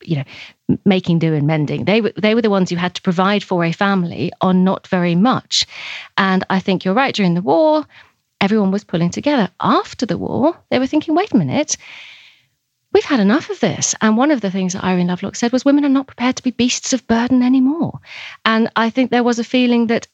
[0.03, 1.85] you know, making do and mending.
[1.85, 4.87] They were they were the ones who had to provide for a family on not
[4.87, 5.67] very much.
[6.17, 7.15] And I think you're right.
[7.15, 7.87] During the war,
[8.41, 9.49] everyone was pulling together.
[9.61, 11.77] After the war, they were thinking, wait a minute.
[12.93, 13.95] We've had enough of this.
[14.01, 16.43] And one of the things that Irene Lovelock said was women are not prepared to
[16.43, 18.01] be beasts of burden anymore.
[18.45, 20.07] And I think there was a feeling that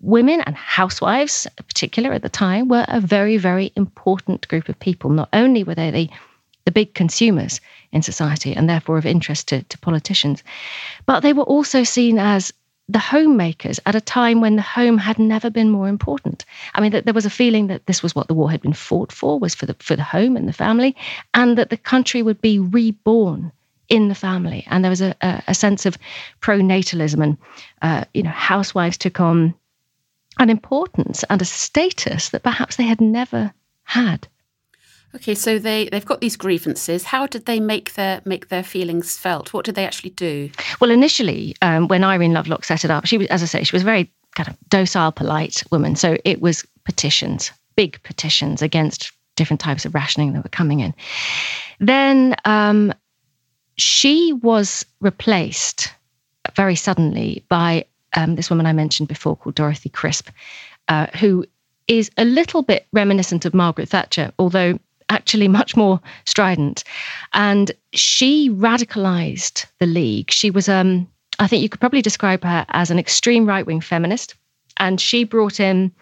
[0.00, 4.78] women and housewives, in particular at the time, were a very, very important group of
[4.78, 5.10] people.
[5.10, 6.10] Not only were they the,
[6.66, 7.60] the big consumers,
[7.92, 10.44] in society and therefore of interest to, to politicians.
[11.06, 12.52] But they were also seen as
[12.88, 16.44] the homemakers at a time when the home had never been more important.
[16.74, 18.74] I mean, that there was a feeling that this was what the war had been
[18.74, 20.94] fought for, was for the for the home and the family,
[21.34, 23.50] and that the country would be reborn
[23.88, 24.64] in the family.
[24.68, 25.98] And there was a, a, a sense of
[26.40, 27.38] pronatalism, and
[27.82, 29.54] uh, you know, housewives took on
[30.38, 33.52] an importance and a status that perhaps they had never
[33.84, 34.28] had.
[35.14, 37.04] Okay, so they they've got these grievances.
[37.04, 39.52] How did they make their make their feelings felt?
[39.52, 40.50] What did they actually do?
[40.80, 43.74] Well, initially, um, when Irene Lovelock set it up, she was, as I say, she
[43.74, 45.96] was a very kind of docile, polite woman.
[45.96, 50.94] So it was petitions, big petitions against different types of rationing that were coming in.
[51.80, 52.92] Then um,
[53.76, 55.92] she was replaced
[56.54, 57.84] very suddenly by
[58.14, 60.30] um, this woman I mentioned before called Dorothy Crisp,
[60.88, 61.44] uh, who
[61.86, 64.78] is a little bit reminiscent of Margaret Thatcher, although
[65.08, 66.84] actually much more strident.
[67.32, 70.30] And she radicalized the League.
[70.30, 73.80] She was, um, I think you could probably describe her as an extreme right wing
[73.80, 74.34] feminist.
[74.78, 75.92] And she brought in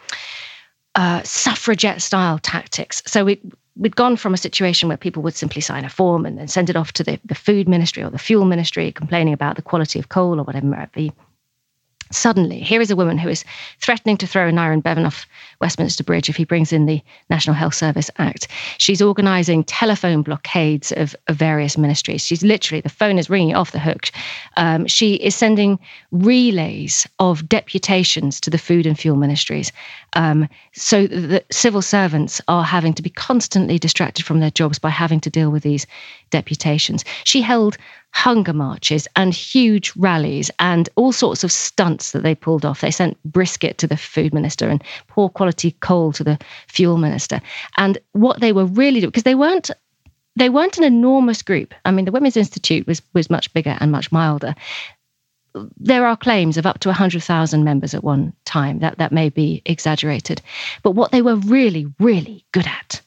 [0.94, 3.02] uh, suffragette style tactics.
[3.06, 3.40] So we,
[3.76, 6.70] we'd gone from a situation where people would simply sign a form and then send
[6.70, 9.98] it off to the, the food ministry or the fuel ministry complaining about the quality
[9.98, 11.12] of coal or whatever it might be.
[12.14, 13.44] Suddenly, here is a woman who is
[13.80, 15.26] threatening to throw Aneurin Bevan off
[15.60, 18.48] Westminster Bridge if he brings in the National Health Service Act.
[18.78, 22.24] She's organising telephone blockades of, of, various ministries.
[22.24, 24.10] She's literally, the phone is ringing off the hook.
[24.56, 25.78] Um, she is sending
[26.12, 29.72] relays of deputations to the food and fuel ministries.
[30.12, 34.90] Um, so the civil servants are having to be constantly distracted from their jobs by
[34.90, 35.86] having to deal with these
[36.30, 37.04] deputations.
[37.24, 37.76] She held
[38.14, 42.80] hunger marches and huge rallies and all sorts of stunts that they pulled off.
[42.80, 46.38] They sent brisket to the food minister and poor quality coal to the
[46.68, 47.40] fuel minister.
[47.76, 49.70] And what they were really doing, because they weren't
[50.36, 51.74] they weren't an enormous group.
[51.84, 54.54] I mean, the Women's Institute was was much bigger and much milder.
[55.76, 58.78] There are claims of up to 100,000 members at one time.
[58.78, 60.40] That that may be exaggerated.
[60.84, 63.00] But what they were really, really good at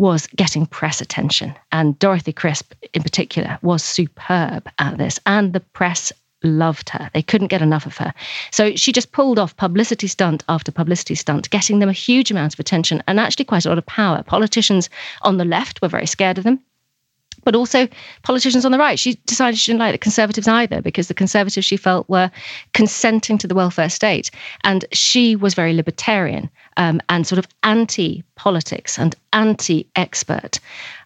[0.00, 1.54] was getting press attention.
[1.72, 5.20] And Dorothy Crisp, in particular, was superb at this.
[5.26, 6.10] And the press
[6.42, 7.10] loved her.
[7.12, 8.14] They couldn't get enough of her.
[8.50, 12.54] So she just pulled off publicity stunt after publicity stunt, getting them a huge amount
[12.54, 14.22] of attention and actually quite a lot of power.
[14.22, 14.88] Politicians
[15.20, 16.60] on the left were very scared of them.
[17.44, 17.88] But also
[18.22, 18.98] politicians on the right.
[18.98, 22.30] She decided she didn't like the Conservatives either because the Conservatives she felt were
[22.74, 24.30] consenting to the welfare state.
[24.64, 30.60] And she was very libertarian um, and sort of anti politics and anti expert,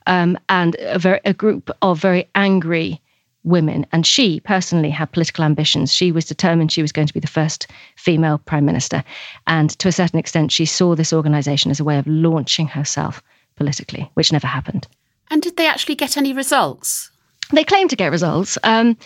[0.07, 3.01] um, and a, very, a group of very angry
[3.45, 3.87] women.
[3.93, 5.95] And she personally had political ambitions.
[5.95, 7.67] She was determined she was going to be the first
[7.97, 9.05] female prime minister.
[9.47, 13.23] And to a certain extent, she saw this organization as a way of launching herself
[13.57, 14.89] politically, which never happened.
[15.35, 17.11] And did they actually get any results?
[17.53, 18.57] They claimed to get results.
[18.63, 18.97] Um,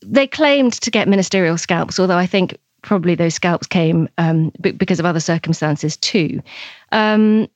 [0.00, 4.98] they claimed to get ministerial scalps, although I think probably those scalps came um, because
[4.98, 6.40] of other circumstances too.
[6.92, 7.46] Um,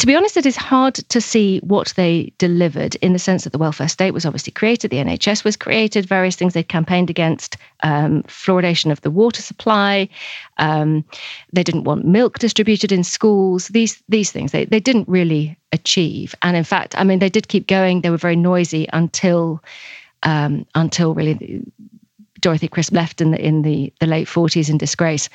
[0.00, 3.50] to be honest, it is hard to see what they delivered in the sense that
[3.50, 7.58] the welfare state was obviously created, the NHS was created, various things they campaigned against,
[7.82, 10.08] um, fluoridation of the water supply.
[10.56, 11.04] Um,
[11.52, 13.68] they didn't want milk distributed in schools.
[13.68, 16.34] These these things they, they didn't really achieve.
[16.40, 18.00] And in fact, I mean, they did keep going.
[18.00, 19.62] They were very noisy until
[20.22, 21.62] um, until really
[22.40, 25.28] Dorothy Crisp left in the in the, the late 40s in disgrace.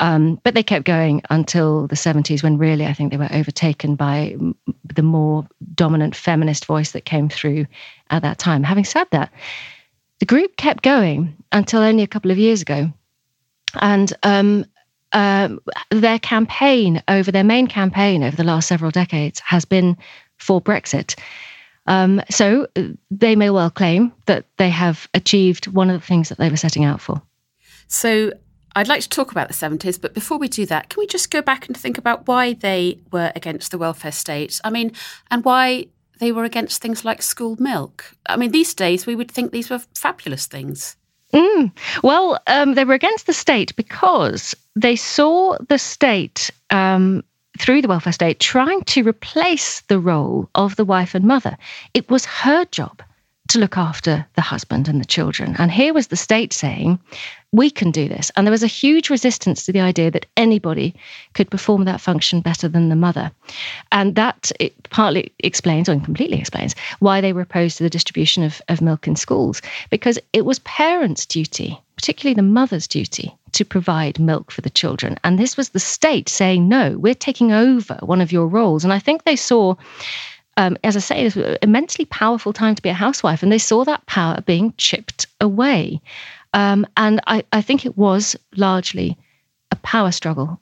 [0.00, 3.96] Um, but they kept going until the 70s when really I think they were overtaken
[3.96, 4.36] by
[4.94, 7.66] the more dominant feminist voice that came through
[8.10, 8.62] at that time.
[8.62, 9.32] Having said that,
[10.20, 12.92] the group kept going until only a couple of years ago.
[13.80, 14.64] And um,
[15.12, 19.96] um, their campaign over their main campaign over the last several decades has been
[20.36, 21.18] for Brexit.
[21.86, 22.66] Um, so
[23.10, 26.56] they may well claim that they have achieved one of the things that they were
[26.56, 27.20] setting out for.
[27.86, 28.32] So
[28.78, 31.32] I'd like to talk about the 70s, but before we do that, can we just
[31.32, 34.60] go back and think about why they were against the welfare state?
[34.62, 34.92] I mean,
[35.32, 35.88] and why
[36.20, 38.12] they were against things like school milk.
[38.26, 40.96] I mean, these days we would think these were fabulous things.
[41.34, 41.72] Mm.
[42.04, 47.24] Well, um, they were against the state because they saw the state um,
[47.58, 51.58] through the welfare state trying to replace the role of the wife and mother.
[51.94, 53.02] It was her job
[53.48, 55.56] to look after the husband and the children.
[55.58, 56.98] And here was the state saying,
[57.52, 58.30] we can do this.
[58.36, 60.94] And there was a huge resistance to the idea that anybody
[61.32, 63.30] could perform that function better than the mother.
[63.90, 64.52] And that
[64.90, 69.08] partly explains, or completely explains, why they were opposed to the distribution of, of milk
[69.08, 74.60] in schools, because it was parents' duty, particularly the mother's duty, to provide milk for
[74.60, 75.18] the children.
[75.24, 78.84] And this was the state saying, no, we're taking over one of your roles.
[78.84, 79.74] And I think they saw
[80.58, 83.52] um, as I say, it was an immensely powerful time to be a housewife, and
[83.52, 86.02] they saw that power being chipped away.
[86.52, 89.16] Um, and I, I think it was largely
[89.70, 90.58] a power struggle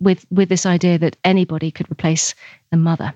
[0.00, 2.34] with with this idea that anybody could replace
[2.70, 3.14] the mother.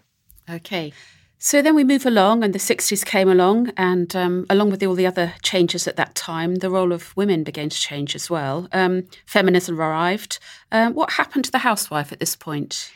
[0.48, 0.92] Okay.
[1.38, 4.94] So then we move along, and the 60s came along, and um, along with all
[4.94, 8.68] the other changes at that time, the role of women began to change as well.
[8.72, 10.38] Um, feminism arrived.
[10.70, 12.90] Um, what happened to the housewife at this point?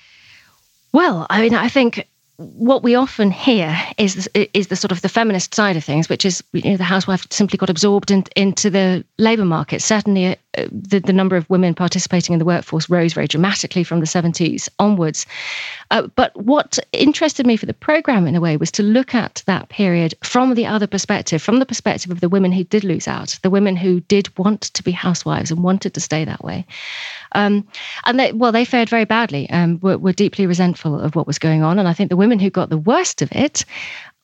[0.92, 2.08] Well, I mean, I think
[2.39, 6.24] what we often hear is is the sort of the feminist side of things, which
[6.24, 9.82] is you know, the housewife simply got absorbed in, into the labour market.
[9.82, 10.36] Certainly,
[10.70, 14.68] the, the number of women participating in the workforce rose very dramatically from the 70s
[14.78, 15.26] onwards.
[15.90, 19.42] Uh, but what interested me for the programme, in a way, was to look at
[19.46, 23.09] that period from the other perspective, from the perspective of the women who did lose
[23.09, 26.66] out, the women who did want to be housewives and wanted to stay that way.
[27.32, 27.66] Um,
[28.06, 31.38] and they, well, they fared very badly, and were, were deeply resentful of what was
[31.38, 31.78] going on.
[31.78, 33.64] And I think the women who got the worst of it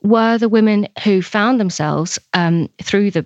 [0.03, 3.24] were the women who found themselves um, through the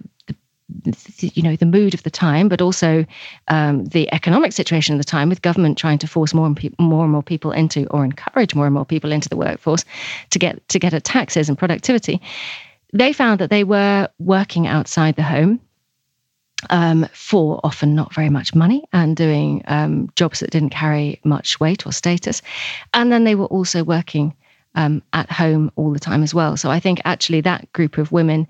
[1.18, 3.04] you know the mood of the time, but also
[3.48, 6.70] um, the economic situation of the time, with government trying to force more and pe-
[6.78, 9.84] more and more people into, or encourage more and more people into the workforce
[10.30, 12.20] to get to get at taxes and productivity.
[12.92, 15.60] They found that they were working outside the home
[16.70, 21.60] um, for often not very much money and doing um, jobs that didn't carry much
[21.60, 22.42] weight or status,
[22.92, 24.34] and then they were also working
[24.74, 26.56] um, at home all the time as well.
[26.56, 28.46] So I think actually that group of women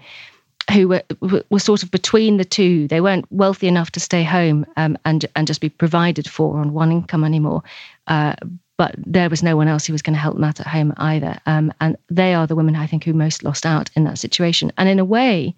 [0.73, 1.03] who were,
[1.51, 2.89] were sort of between the two.
[2.89, 6.73] They weren't wealthy enough to stay home um, and and just be provided for on
[6.73, 7.63] one income anymore.
[8.07, 8.35] Uh,
[8.77, 10.95] but there was no one else who was going to help them out at home
[10.99, 11.39] either.
[11.47, 14.71] Um, and they are the women I think who most lost out in that situation.
[14.79, 15.55] And in a way,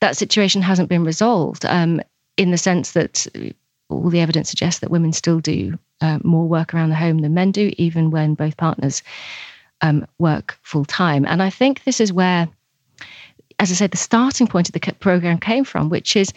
[0.00, 2.00] that situation hasn't been resolved um,
[2.36, 3.26] in the sense that
[3.88, 7.34] all the evidence suggests that women still do uh, more work around the home than
[7.34, 9.02] men do, even when both partners
[9.80, 11.24] um, work full time.
[11.26, 12.48] And I think this is where
[13.58, 16.32] as I said, the starting point of the program came from, which is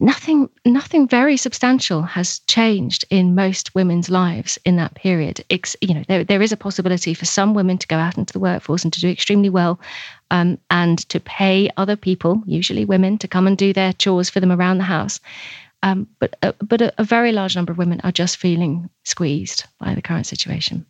[0.00, 5.44] nothing nothing very substantial has changed in most women's lives in that period.
[5.48, 8.32] It's, you know there, there is a possibility for some women to go out into
[8.32, 9.80] the workforce and to do extremely well
[10.30, 14.40] um, and to pay other people usually women to come and do their chores for
[14.40, 15.20] them around the house.
[15.82, 19.64] Um, but uh, but a, a very large number of women are just feeling squeezed
[19.78, 20.86] by the current situation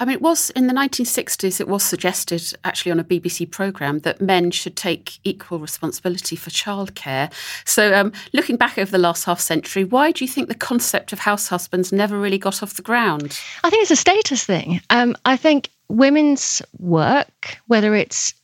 [0.00, 3.98] I mean, it was in the 1960s, it was suggested actually on a BBC programme
[4.00, 7.32] that men should take equal responsibility for childcare.
[7.64, 11.12] So, um, looking back over the last half century, why do you think the concept
[11.12, 13.40] of house husbands never really got off the ground?
[13.64, 14.80] I think it's a status thing.
[14.90, 18.34] Um, I think women's work, whether it's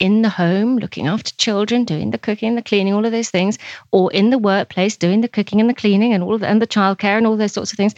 [0.00, 3.58] in the home, looking after children, doing the cooking, the cleaning, all of those things,
[3.90, 6.60] or in the workplace, doing the cooking and the cleaning and all of the, and
[6.60, 7.94] the childcare and all those sorts of things,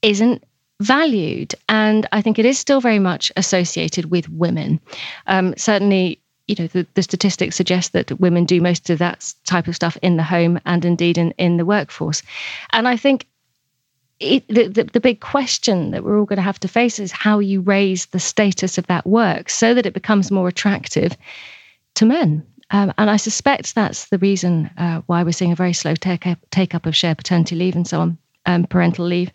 [0.00, 0.42] isn't
[0.80, 1.54] valued.
[1.68, 4.80] And I think it is still very much associated with women.
[5.26, 9.66] Um, certainly, you know, the, the, statistics suggest that women do most of that type
[9.66, 12.22] of stuff in the home and indeed in, in the workforce.
[12.72, 13.26] And I think
[14.20, 17.12] it, the, the, the big question that we're all going to have to face is
[17.12, 21.16] how you raise the status of that work so that it becomes more attractive
[21.94, 22.44] to men.
[22.70, 26.26] Um, and I suspect that's the reason uh, why we're seeing a very slow take
[26.26, 29.30] up, take up of shared paternity leave and so on, um, parental leave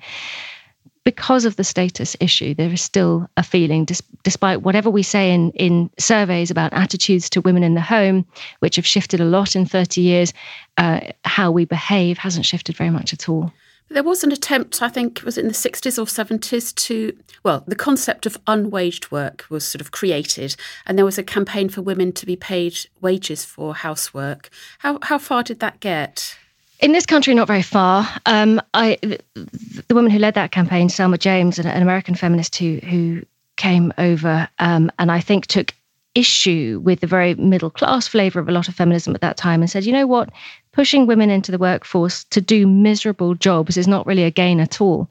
[1.03, 5.31] because of the status issue, there is still a feeling, dis- despite whatever we say
[5.31, 8.25] in, in surveys about attitudes to women in the home,
[8.59, 10.33] which have shifted a lot in 30 years,
[10.77, 13.51] uh, how we behave hasn't shifted very much at all.
[13.91, 17.63] There was an attempt, I think, was it in the 60s or 70s to, well,
[17.65, 21.81] the concept of unwaged work was sort of created, and there was a campaign for
[21.81, 24.49] women to be paid wages for housework.
[24.79, 26.37] How, how far did that get?
[26.79, 28.07] In this country, not very far.
[28.25, 28.97] Um, I,
[29.33, 33.23] the woman who led that campaign, Selma James, an, an American feminist who who
[33.57, 35.73] came over um, and I think took
[36.15, 39.61] issue with the very middle class flavour of a lot of feminism at that time
[39.61, 40.29] and said, you know what,
[40.71, 44.81] pushing women into the workforce to do miserable jobs is not really a gain at
[44.81, 45.09] all.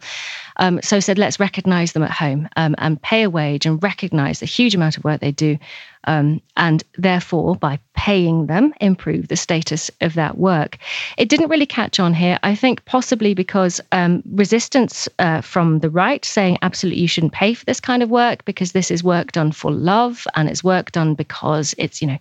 [0.58, 4.40] Um, so said, let's recognise them at home um, and pay a wage and recognise
[4.40, 5.58] the huge amount of work they do
[6.04, 10.78] um, and therefore by paying them improve the status of that work.
[11.16, 12.38] It didn't really catch on here.
[12.42, 17.54] I think possibly because um, resistance uh, from the right saying absolutely you shouldn't pay
[17.54, 20.92] for this kind of work because this is work done for love and it's work
[20.92, 22.18] done because it's you know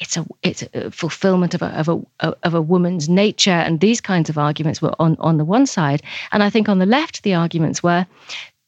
[0.00, 4.00] it's a it's a fulfillment of a of a of a woman's nature and these
[4.00, 6.02] kinds of arguments were on on the one side
[6.32, 8.06] and I think on the left the arguments were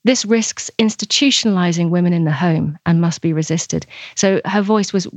[0.04, 3.86] this risks institutionalizing women in the home and must be resisted.
[4.14, 5.08] So her voice was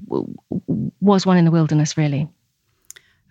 [1.01, 2.29] was one in the wilderness, really.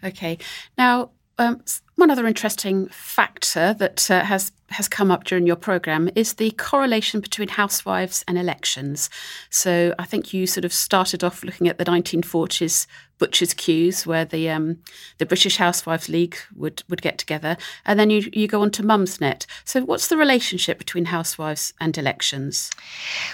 [0.05, 0.37] Okay.
[0.77, 1.63] Now, um,
[1.97, 6.51] one other interesting factor that uh, has has come up during your program is the
[6.53, 9.09] correlation between housewives and elections.
[9.49, 12.87] So I think you sort of started off looking at the 1940s
[13.19, 14.79] butchers' queues, where the um,
[15.19, 18.83] the British Housewives League would would get together, and then you you go on to
[18.83, 19.47] Mumsnet.
[19.65, 22.71] So what's the relationship between housewives and elections?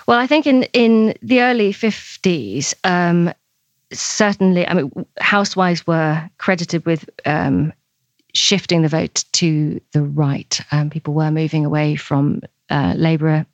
[0.07, 2.74] Well, I think in in the early 50s.
[2.85, 3.33] Um,
[3.93, 7.72] certainly, I mean, housewives were credited with um,
[8.35, 10.61] shifting the vote to the right.
[10.70, 13.47] Um, people were moving away from uh, Labour,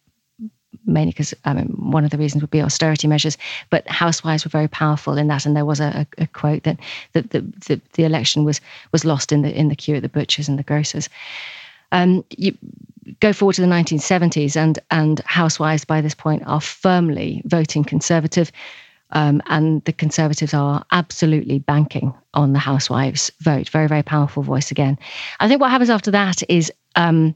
[0.84, 3.36] mainly because I mean, one of the reasons would be austerity measures.
[3.70, 6.78] But housewives were very powerful in that, and there was a, a, quote that,
[7.12, 8.60] that the, the, the, election was
[8.92, 11.08] was lost in the in the queue at the butchers and the grocers.
[11.90, 12.56] Um, you
[13.20, 18.52] go forward to the 1970s, and and housewives by this point are firmly voting conservative
[19.10, 23.68] um, and the Conservatives are absolutely banking on the housewives' vote.
[23.70, 24.98] Very, very powerful voice again.
[25.40, 27.34] I think what happens after that is um,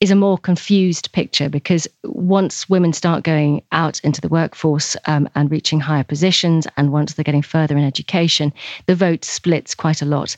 [0.00, 5.28] is a more confused picture because once women start going out into the workforce um,
[5.34, 8.52] and reaching higher positions, and once they're getting further in education,
[8.86, 10.36] the vote splits quite a lot.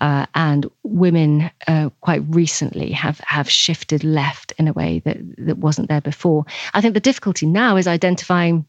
[0.00, 5.58] Uh, and women uh, quite recently have have shifted left in a way that that
[5.58, 6.46] wasn't there before.
[6.72, 8.64] I think the difficulty now is identifying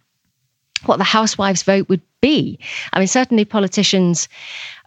[0.85, 2.59] what the housewives' vote would be.
[2.91, 4.27] I mean, certainly politicians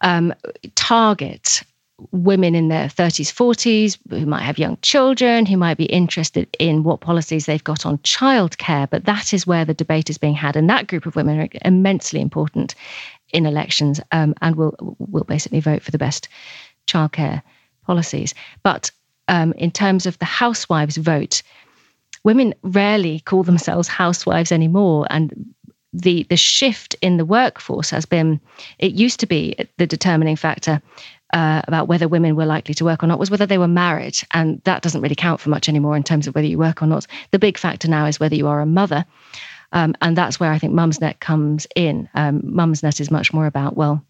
[0.03, 0.35] um,
[0.75, 1.63] target
[2.11, 6.83] women in their 30s, 40s who might have young children, who might be interested in
[6.83, 8.89] what policies they've got on childcare.
[8.91, 10.57] But that is where the debate is being had.
[10.57, 12.75] And that group of women are immensely important
[13.33, 16.29] in elections um, and will, will basically vote for the best
[16.87, 17.43] childcare
[17.87, 18.35] policies.
[18.63, 18.91] But
[19.29, 21.43] um, in terms of the housewives' vote,
[22.25, 25.07] women rarely call themselves housewives anymore.
[25.11, 25.55] And
[25.95, 28.41] the the shift in the workforce has been
[28.79, 30.83] it used to be the determining factor
[31.33, 34.17] uh, about whether women were likely to work or not was whether they were married
[34.33, 36.87] and that doesn't really count for much anymore in terms of whether you work or
[36.87, 39.05] not the big factor now is whether you are a mother
[39.75, 42.09] um, and that's where I think Mumsnet comes in.
[42.15, 44.03] Um, Mumsnet is much more about, well,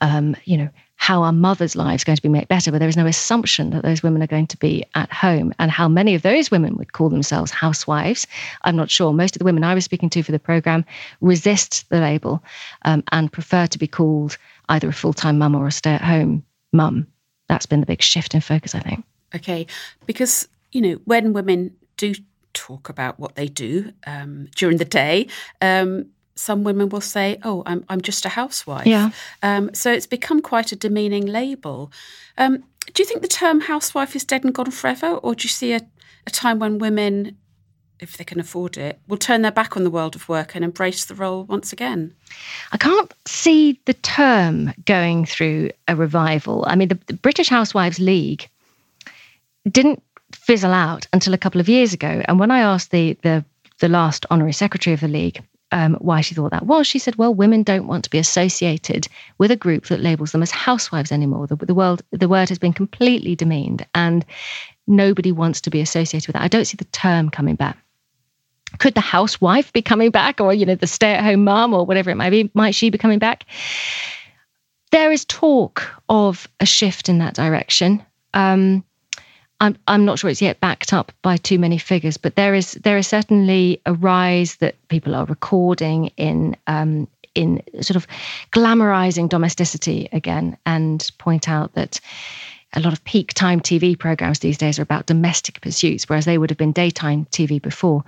[0.00, 2.96] um, you know, how are mothers' lives going to be made better, but there is
[2.96, 5.54] no assumption that those women are going to be at home.
[5.58, 8.26] And how many of those women would call themselves housewives,
[8.62, 9.12] I'm not sure.
[9.12, 10.84] Most of the women I was speaking to for the program
[11.20, 12.42] resist the label
[12.84, 14.36] um, and prefer to be called
[14.68, 17.06] either a full time mum or a stay at home mum.
[17.48, 19.04] That's been the big shift in focus, I think.
[19.34, 19.66] Okay,
[20.06, 22.14] because, you know, when women do
[22.54, 25.28] talk about what they do um, during the day,
[25.60, 29.10] um, some women will say, "Oh, I'm I'm just a housewife." Yeah.
[29.42, 31.90] Um, so it's become quite a demeaning label.
[32.36, 35.48] Um, do you think the term housewife is dead and gone forever, or do you
[35.48, 35.80] see a,
[36.26, 37.36] a time when women,
[38.00, 40.64] if they can afford it, will turn their back on the world of work and
[40.64, 42.14] embrace the role once again?
[42.72, 46.64] I can't see the term going through a revival.
[46.66, 48.48] I mean, the, the British Housewives League
[49.70, 52.22] didn't fizzle out until a couple of years ago.
[52.26, 53.44] And when I asked the the
[53.78, 57.16] the last honorary secretary of the league um, why she thought that was, she said,
[57.16, 61.12] "Well, women don't want to be associated with a group that labels them as housewives
[61.12, 61.46] anymore.
[61.46, 64.24] The, the world, the word has been completely demeaned, and
[64.86, 66.42] nobody wants to be associated with that.
[66.42, 67.76] I don't see the term coming back."
[68.78, 72.16] Could the housewife be coming back, or you know, the stay-at-home mom, or whatever it
[72.16, 72.50] might be?
[72.54, 73.44] Might she be coming back?
[74.90, 78.04] There is talk of a shift in that direction.
[78.34, 78.84] Um,
[79.60, 82.72] I'm I'm not sure it's yet backed up by too many figures, but there is
[82.72, 88.06] there is certainly a rise that people are recording in um, in sort of
[88.52, 92.00] glamorizing domesticity again, and point out that
[92.74, 96.36] a lot of peak time TV programs these days are about domestic pursuits, whereas they
[96.36, 98.04] would have been daytime TV before.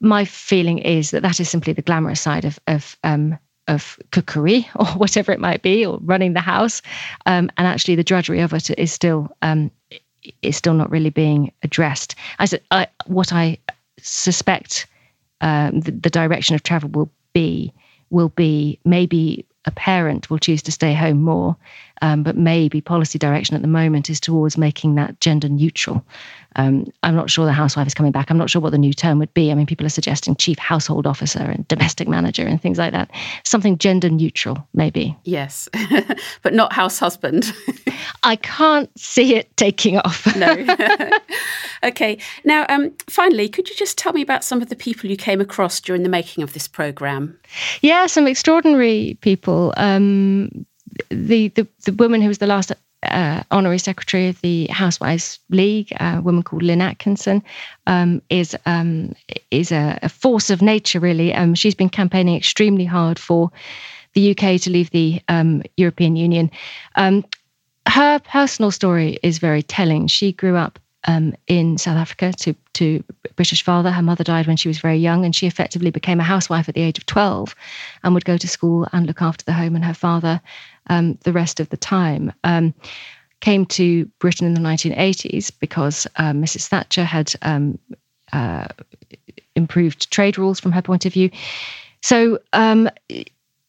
[0.00, 3.38] My feeling is that that is simply the glamorous side of of um,
[3.68, 6.82] of cookery or whatever it might be, or running the house,
[7.26, 9.70] um, and actually the drudgery of it is still um,
[10.42, 12.14] is still not really being addressed.
[12.38, 13.58] I said, I, what I
[14.00, 14.86] suspect
[15.40, 17.72] um, the, the direction of travel will be
[18.10, 21.56] will be maybe a parent will choose to stay home more,
[22.04, 26.04] um, but maybe policy direction at the moment is towards making that gender neutral.
[26.56, 28.30] Um, I'm not sure the housewife is coming back.
[28.30, 29.50] I'm not sure what the new term would be.
[29.50, 33.10] I mean, people are suggesting chief household officer and domestic manager and things like that.
[33.44, 35.16] Something gender neutral, maybe.
[35.24, 35.66] Yes,
[36.42, 37.54] but not house husband.
[38.22, 40.26] I can't see it taking off.
[40.36, 40.66] no.
[41.84, 42.18] okay.
[42.44, 45.40] Now, um, finally, could you just tell me about some of the people you came
[45.40, 47.38] across during the making of this programme?
[47.80, 49.72] Yeah, some extraordinary people.
[49.78, 50.66] Um,
[51.08, 52.72] the, the the woman who was the last
[53.04, 57.42] uh, honorary secretary of the Housewives League, a woman called Lynn Atkinson,
[57.86, 59.14] um, is um,
[59.50, 61.00] is a, a, force of nature.
[61.00, 63.50] Really, um, she's been campaigning extremely hard for
[64.14, 66.50] the UK to leave the um, European Union.
[66.96, 67.24] Um,
[67.86, 70.06] her personal story is very telling.
[70.06, 73.04] She grew up um, in South Africa to to
[73.36, 73.90] British father.
[73.90, 76.74] Her mother died when she was very young, and she effectively became a housewife at
[76.74, 77.54] the age of twelve,
[78.02, 80.40] and would go to school and look after the home and her father
[80.88, 82.32] um, the rest of the time.
[82.44, 82.74] Um,
[83.40, 86.66] came to Britain in the 1980s because uh, Mrs.
[86.68, 87.78] Thatcher had um,
[88.32, 88.66] uh,
[89.54, 91.30] improved trade rules from her point of view.
[92.02, 92.88] So um,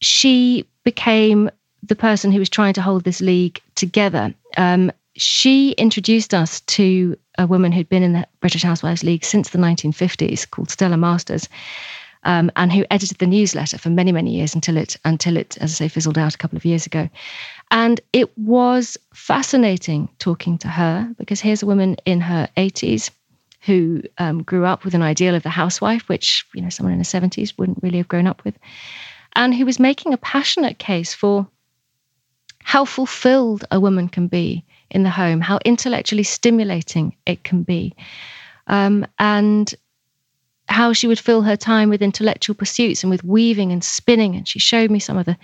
[0.02, 1.50] she became
[1.84, 4.34] the person who was trying to hold this league together.
[4.58, 9.50] Um, she introduced us to a woman who'd been in the British Housewives League since
[9.50, 11.48] the 1950s called Stella Masters
[12.24, 15.72] um, and who edited the newsletter for many, many years until it, until it, as
[15.72, 17.08] I say, fizzled out a couple of years ago.
[17.72, 23.12] And it was fascinating talking to her because here's a woman in her 80s
[23.62, 27.00] who um, grew up with an ideal of the housewife, which you know someone in
[27.00, 28.58] the 70s wouldn't really have grown up with,
[29.34, 31.48] and who was making a passionate case for
[32.60, 37.96] how fulfilled a woman can be in the home, how intellectually stimulating it can be,
[38.68, 39.74] um, and
[40.68, 44.36] how she would fill her time with intellectual pursuits and with weaving and spinning.
[44.36, 45.38] And she showed me some of the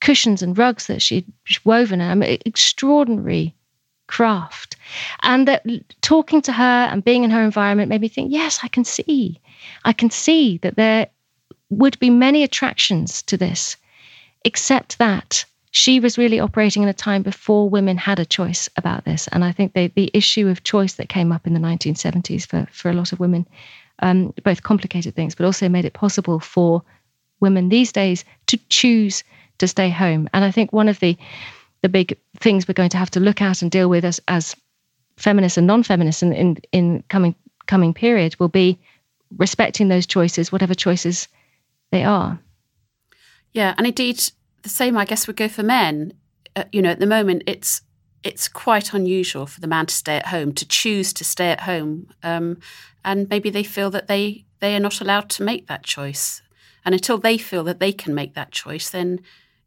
[0.00, 1.26] cushions and rugs that she'd
[1.64, 2.00] woven.
[2.00, 3.54] I mean, extraordinary
[4.06, 4.76] craft.
[5.22, 5.64] And that
[6.00, 9.40] talking to her and being in her environment made me think, yes, I can see.
[9.84, 11.08] I can see that there
[11.70, 13.76] would be many attractions to this,
[14.44, 19.04] except that she was really operating in a time before women had a choice about
[19.04, 19.28] this.
[19.28, 22.66] And I think they, the issue of choice that came up in the 1970s for,
[22.72, 23.46] for a lot of women
[24.00, 26.82] um, both complicated things, but also made it possible for
[27.40, 29.24] women these days to choose
[29.58, 30.28] to stay home.
[30.32, 31.16] And I think one of the
[31.82, 34.56] the big things we're going to have to look at and deal with as as
[35.16, 37.34] feminists and non-feminists in, in, in coming
[37.66, 38.78] coming period will be
[39.36, 41.28] respecting those choices, whatever choices
[41.90, 42.38] they are.
[43.52, 44.22] Yeah, and indeed,
[44.62, 46.12] the same I guess would go for men.
[46.56, 47.82] Uh, you know, at the moment, it's
[48.24, 51.60] it's quite unusual for the man to stay at home, to choose to stay at
[51.60, 52.58] home, um,
[53.04, 56.42] and maybe they feel that they they are not allowed to make that choice.
[56.84, 59.20] And until they feel that they can make that choice, then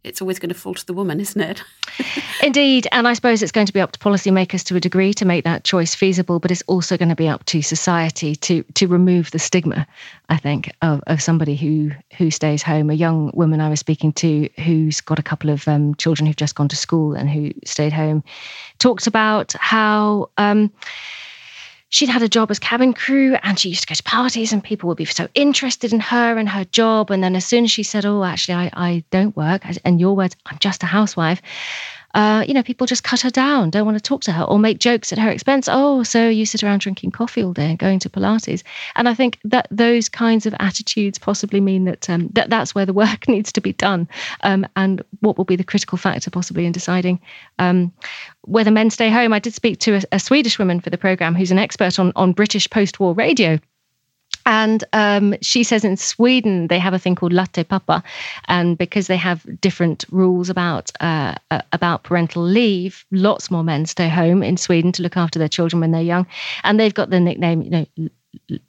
[0.03, 1.63] it's always going to fall to the woman, isn't it?
[2.43, 2.87] Indeed.
[2.91, 5.43] And I suppose it's going to be up to policymakers to a degree to make
[5.43, 9.31] that choice feasible, but it's also going to be up to society to to remove
[9.31, 9.85] the stigma,
[10.29, 12.89] I think, of, of somebody who who stays home.
[12.89, 16.35] A young woman I was speaking to who's got a couple of um, children who've
[16.35, 18.23] just gone to school and who stayed home
[18.79, 20.71] talked about how um,
[21.91, 24.63] she'd had a job as cabin crew and she used to go to parties and
[24.63, 27.11] people would be so interested in her and her job.
[27.11, 30.15] And then as soon as she said, Oh, actually, I, I don't work, and your
[30.15, 31.41] words, I'm just a housewife,
[32.14, 34.59] uh, you know, people just cut her down, don't want to talk to her or
[34.59, 35.68] make jokes at her expense.
[35.72, 38.64] Oh, so you sit around drinking coffee all day and going to Pilates.
[38.95, 42.86] And I think that those kinds of attitudes possibly mean that um, that that's where
[42.86, 44.07] the work needs to be done.
[44.41, 47.20] Um, and what will be the critical factor possibly in deciding
[47.59, 47.91] um,
[48.41, 49.34] whether men stay home.
[49.34, 52.12] I did speak to a, a Swedish woman for the program who's an expert on,
[52.16, 53.59] on British post war radio.
[54.45, 58.03] And um, she says in Sweden they have a thing called latte pappa,
[58.45, 61.35] and because they have different rules about uh,
[61.71, 65.79] about parental leave, lots more men stay home in Sweden to look after their children
[65.81, 66.25] when they're young,
[66.63, 67.85] and they've got the nickname, you know,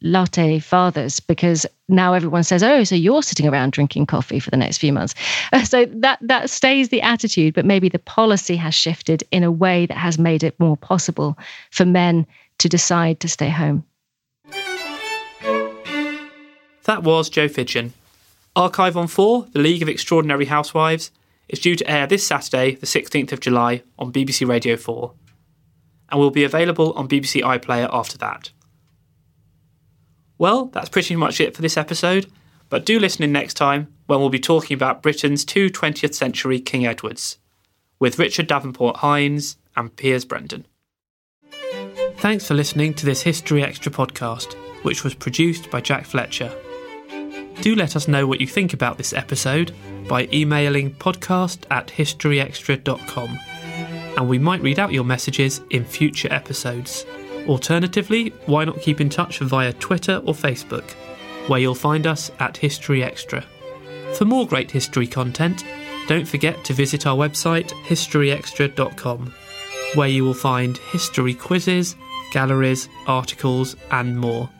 [0.00, 4.56] latte fathers because now everyone says oh so you're sitting around drinking coffee for the
[4.56, 5.14] next few months.
[5.64, 9.86] So that that stays the attitude but maybe the policy has shifted in a way
[9.86, 11.38] that has made it more possible
[11.70, 12.26] for men
[12.58, 13.84] to decide to stay home
[16.84, 17.92] that was Jo Fidgen.
[18.54, 21.10] Archive on 4, The League of Extraordinary Housewives,
[21.48, 25.12] is due to air this Saturday, the 16th of July, on BBC Radio 4,
[26.10, 28.50] and will be available on BBC iPlayer after that.
[30.38, 32.26] Well, that's pretty much it for this episode,
[32.68, 36.58] but do listen in next time when we'll be talking about Britain's two 20th century
[36.58, 37.38] King Edwards,
[37.98, 40.66] with Richard Davenport Hines and Piers Brendon.
[42.16, 44.54] Thanks for listening to this History Extra podcast,
[44.84, 46.52] which was produced by Jack Fletcher.
[47.62, 49.72] Do let us know what you think about this episode
[50.08, 53.38] by emailing podcast at historyextra.com,
[54.16, 57.06] and we might read out your messages in future episodes.
[57.46, 60.90] Alternatively, why not keep in touch via Twitter or Facebook,
[61.46, 63.44] where you'll find us at History Extra.
[64.14, 65.64] For more great history content,
[66.08, 69.32] don't forget to visit our website historyextra.com,
[69.94, 71.94] where you will find history quizzes,
[72.32, 74.50] galleries, articles, and more.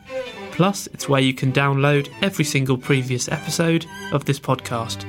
[0.53, 5.01] Plus, it's where you can download every single previous episode of this podcast.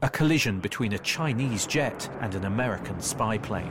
[0.00, 3.70] A collision between a Chinese jet and an American spy plane.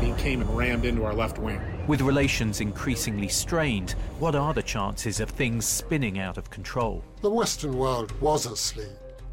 [0.00, 1.60] He came and rammed into our left wing.
[1.86, 7.04] With relations increasingly strained, what are the chances of things spinning out of control?
[7.20, 8.88] The Western world was asleep.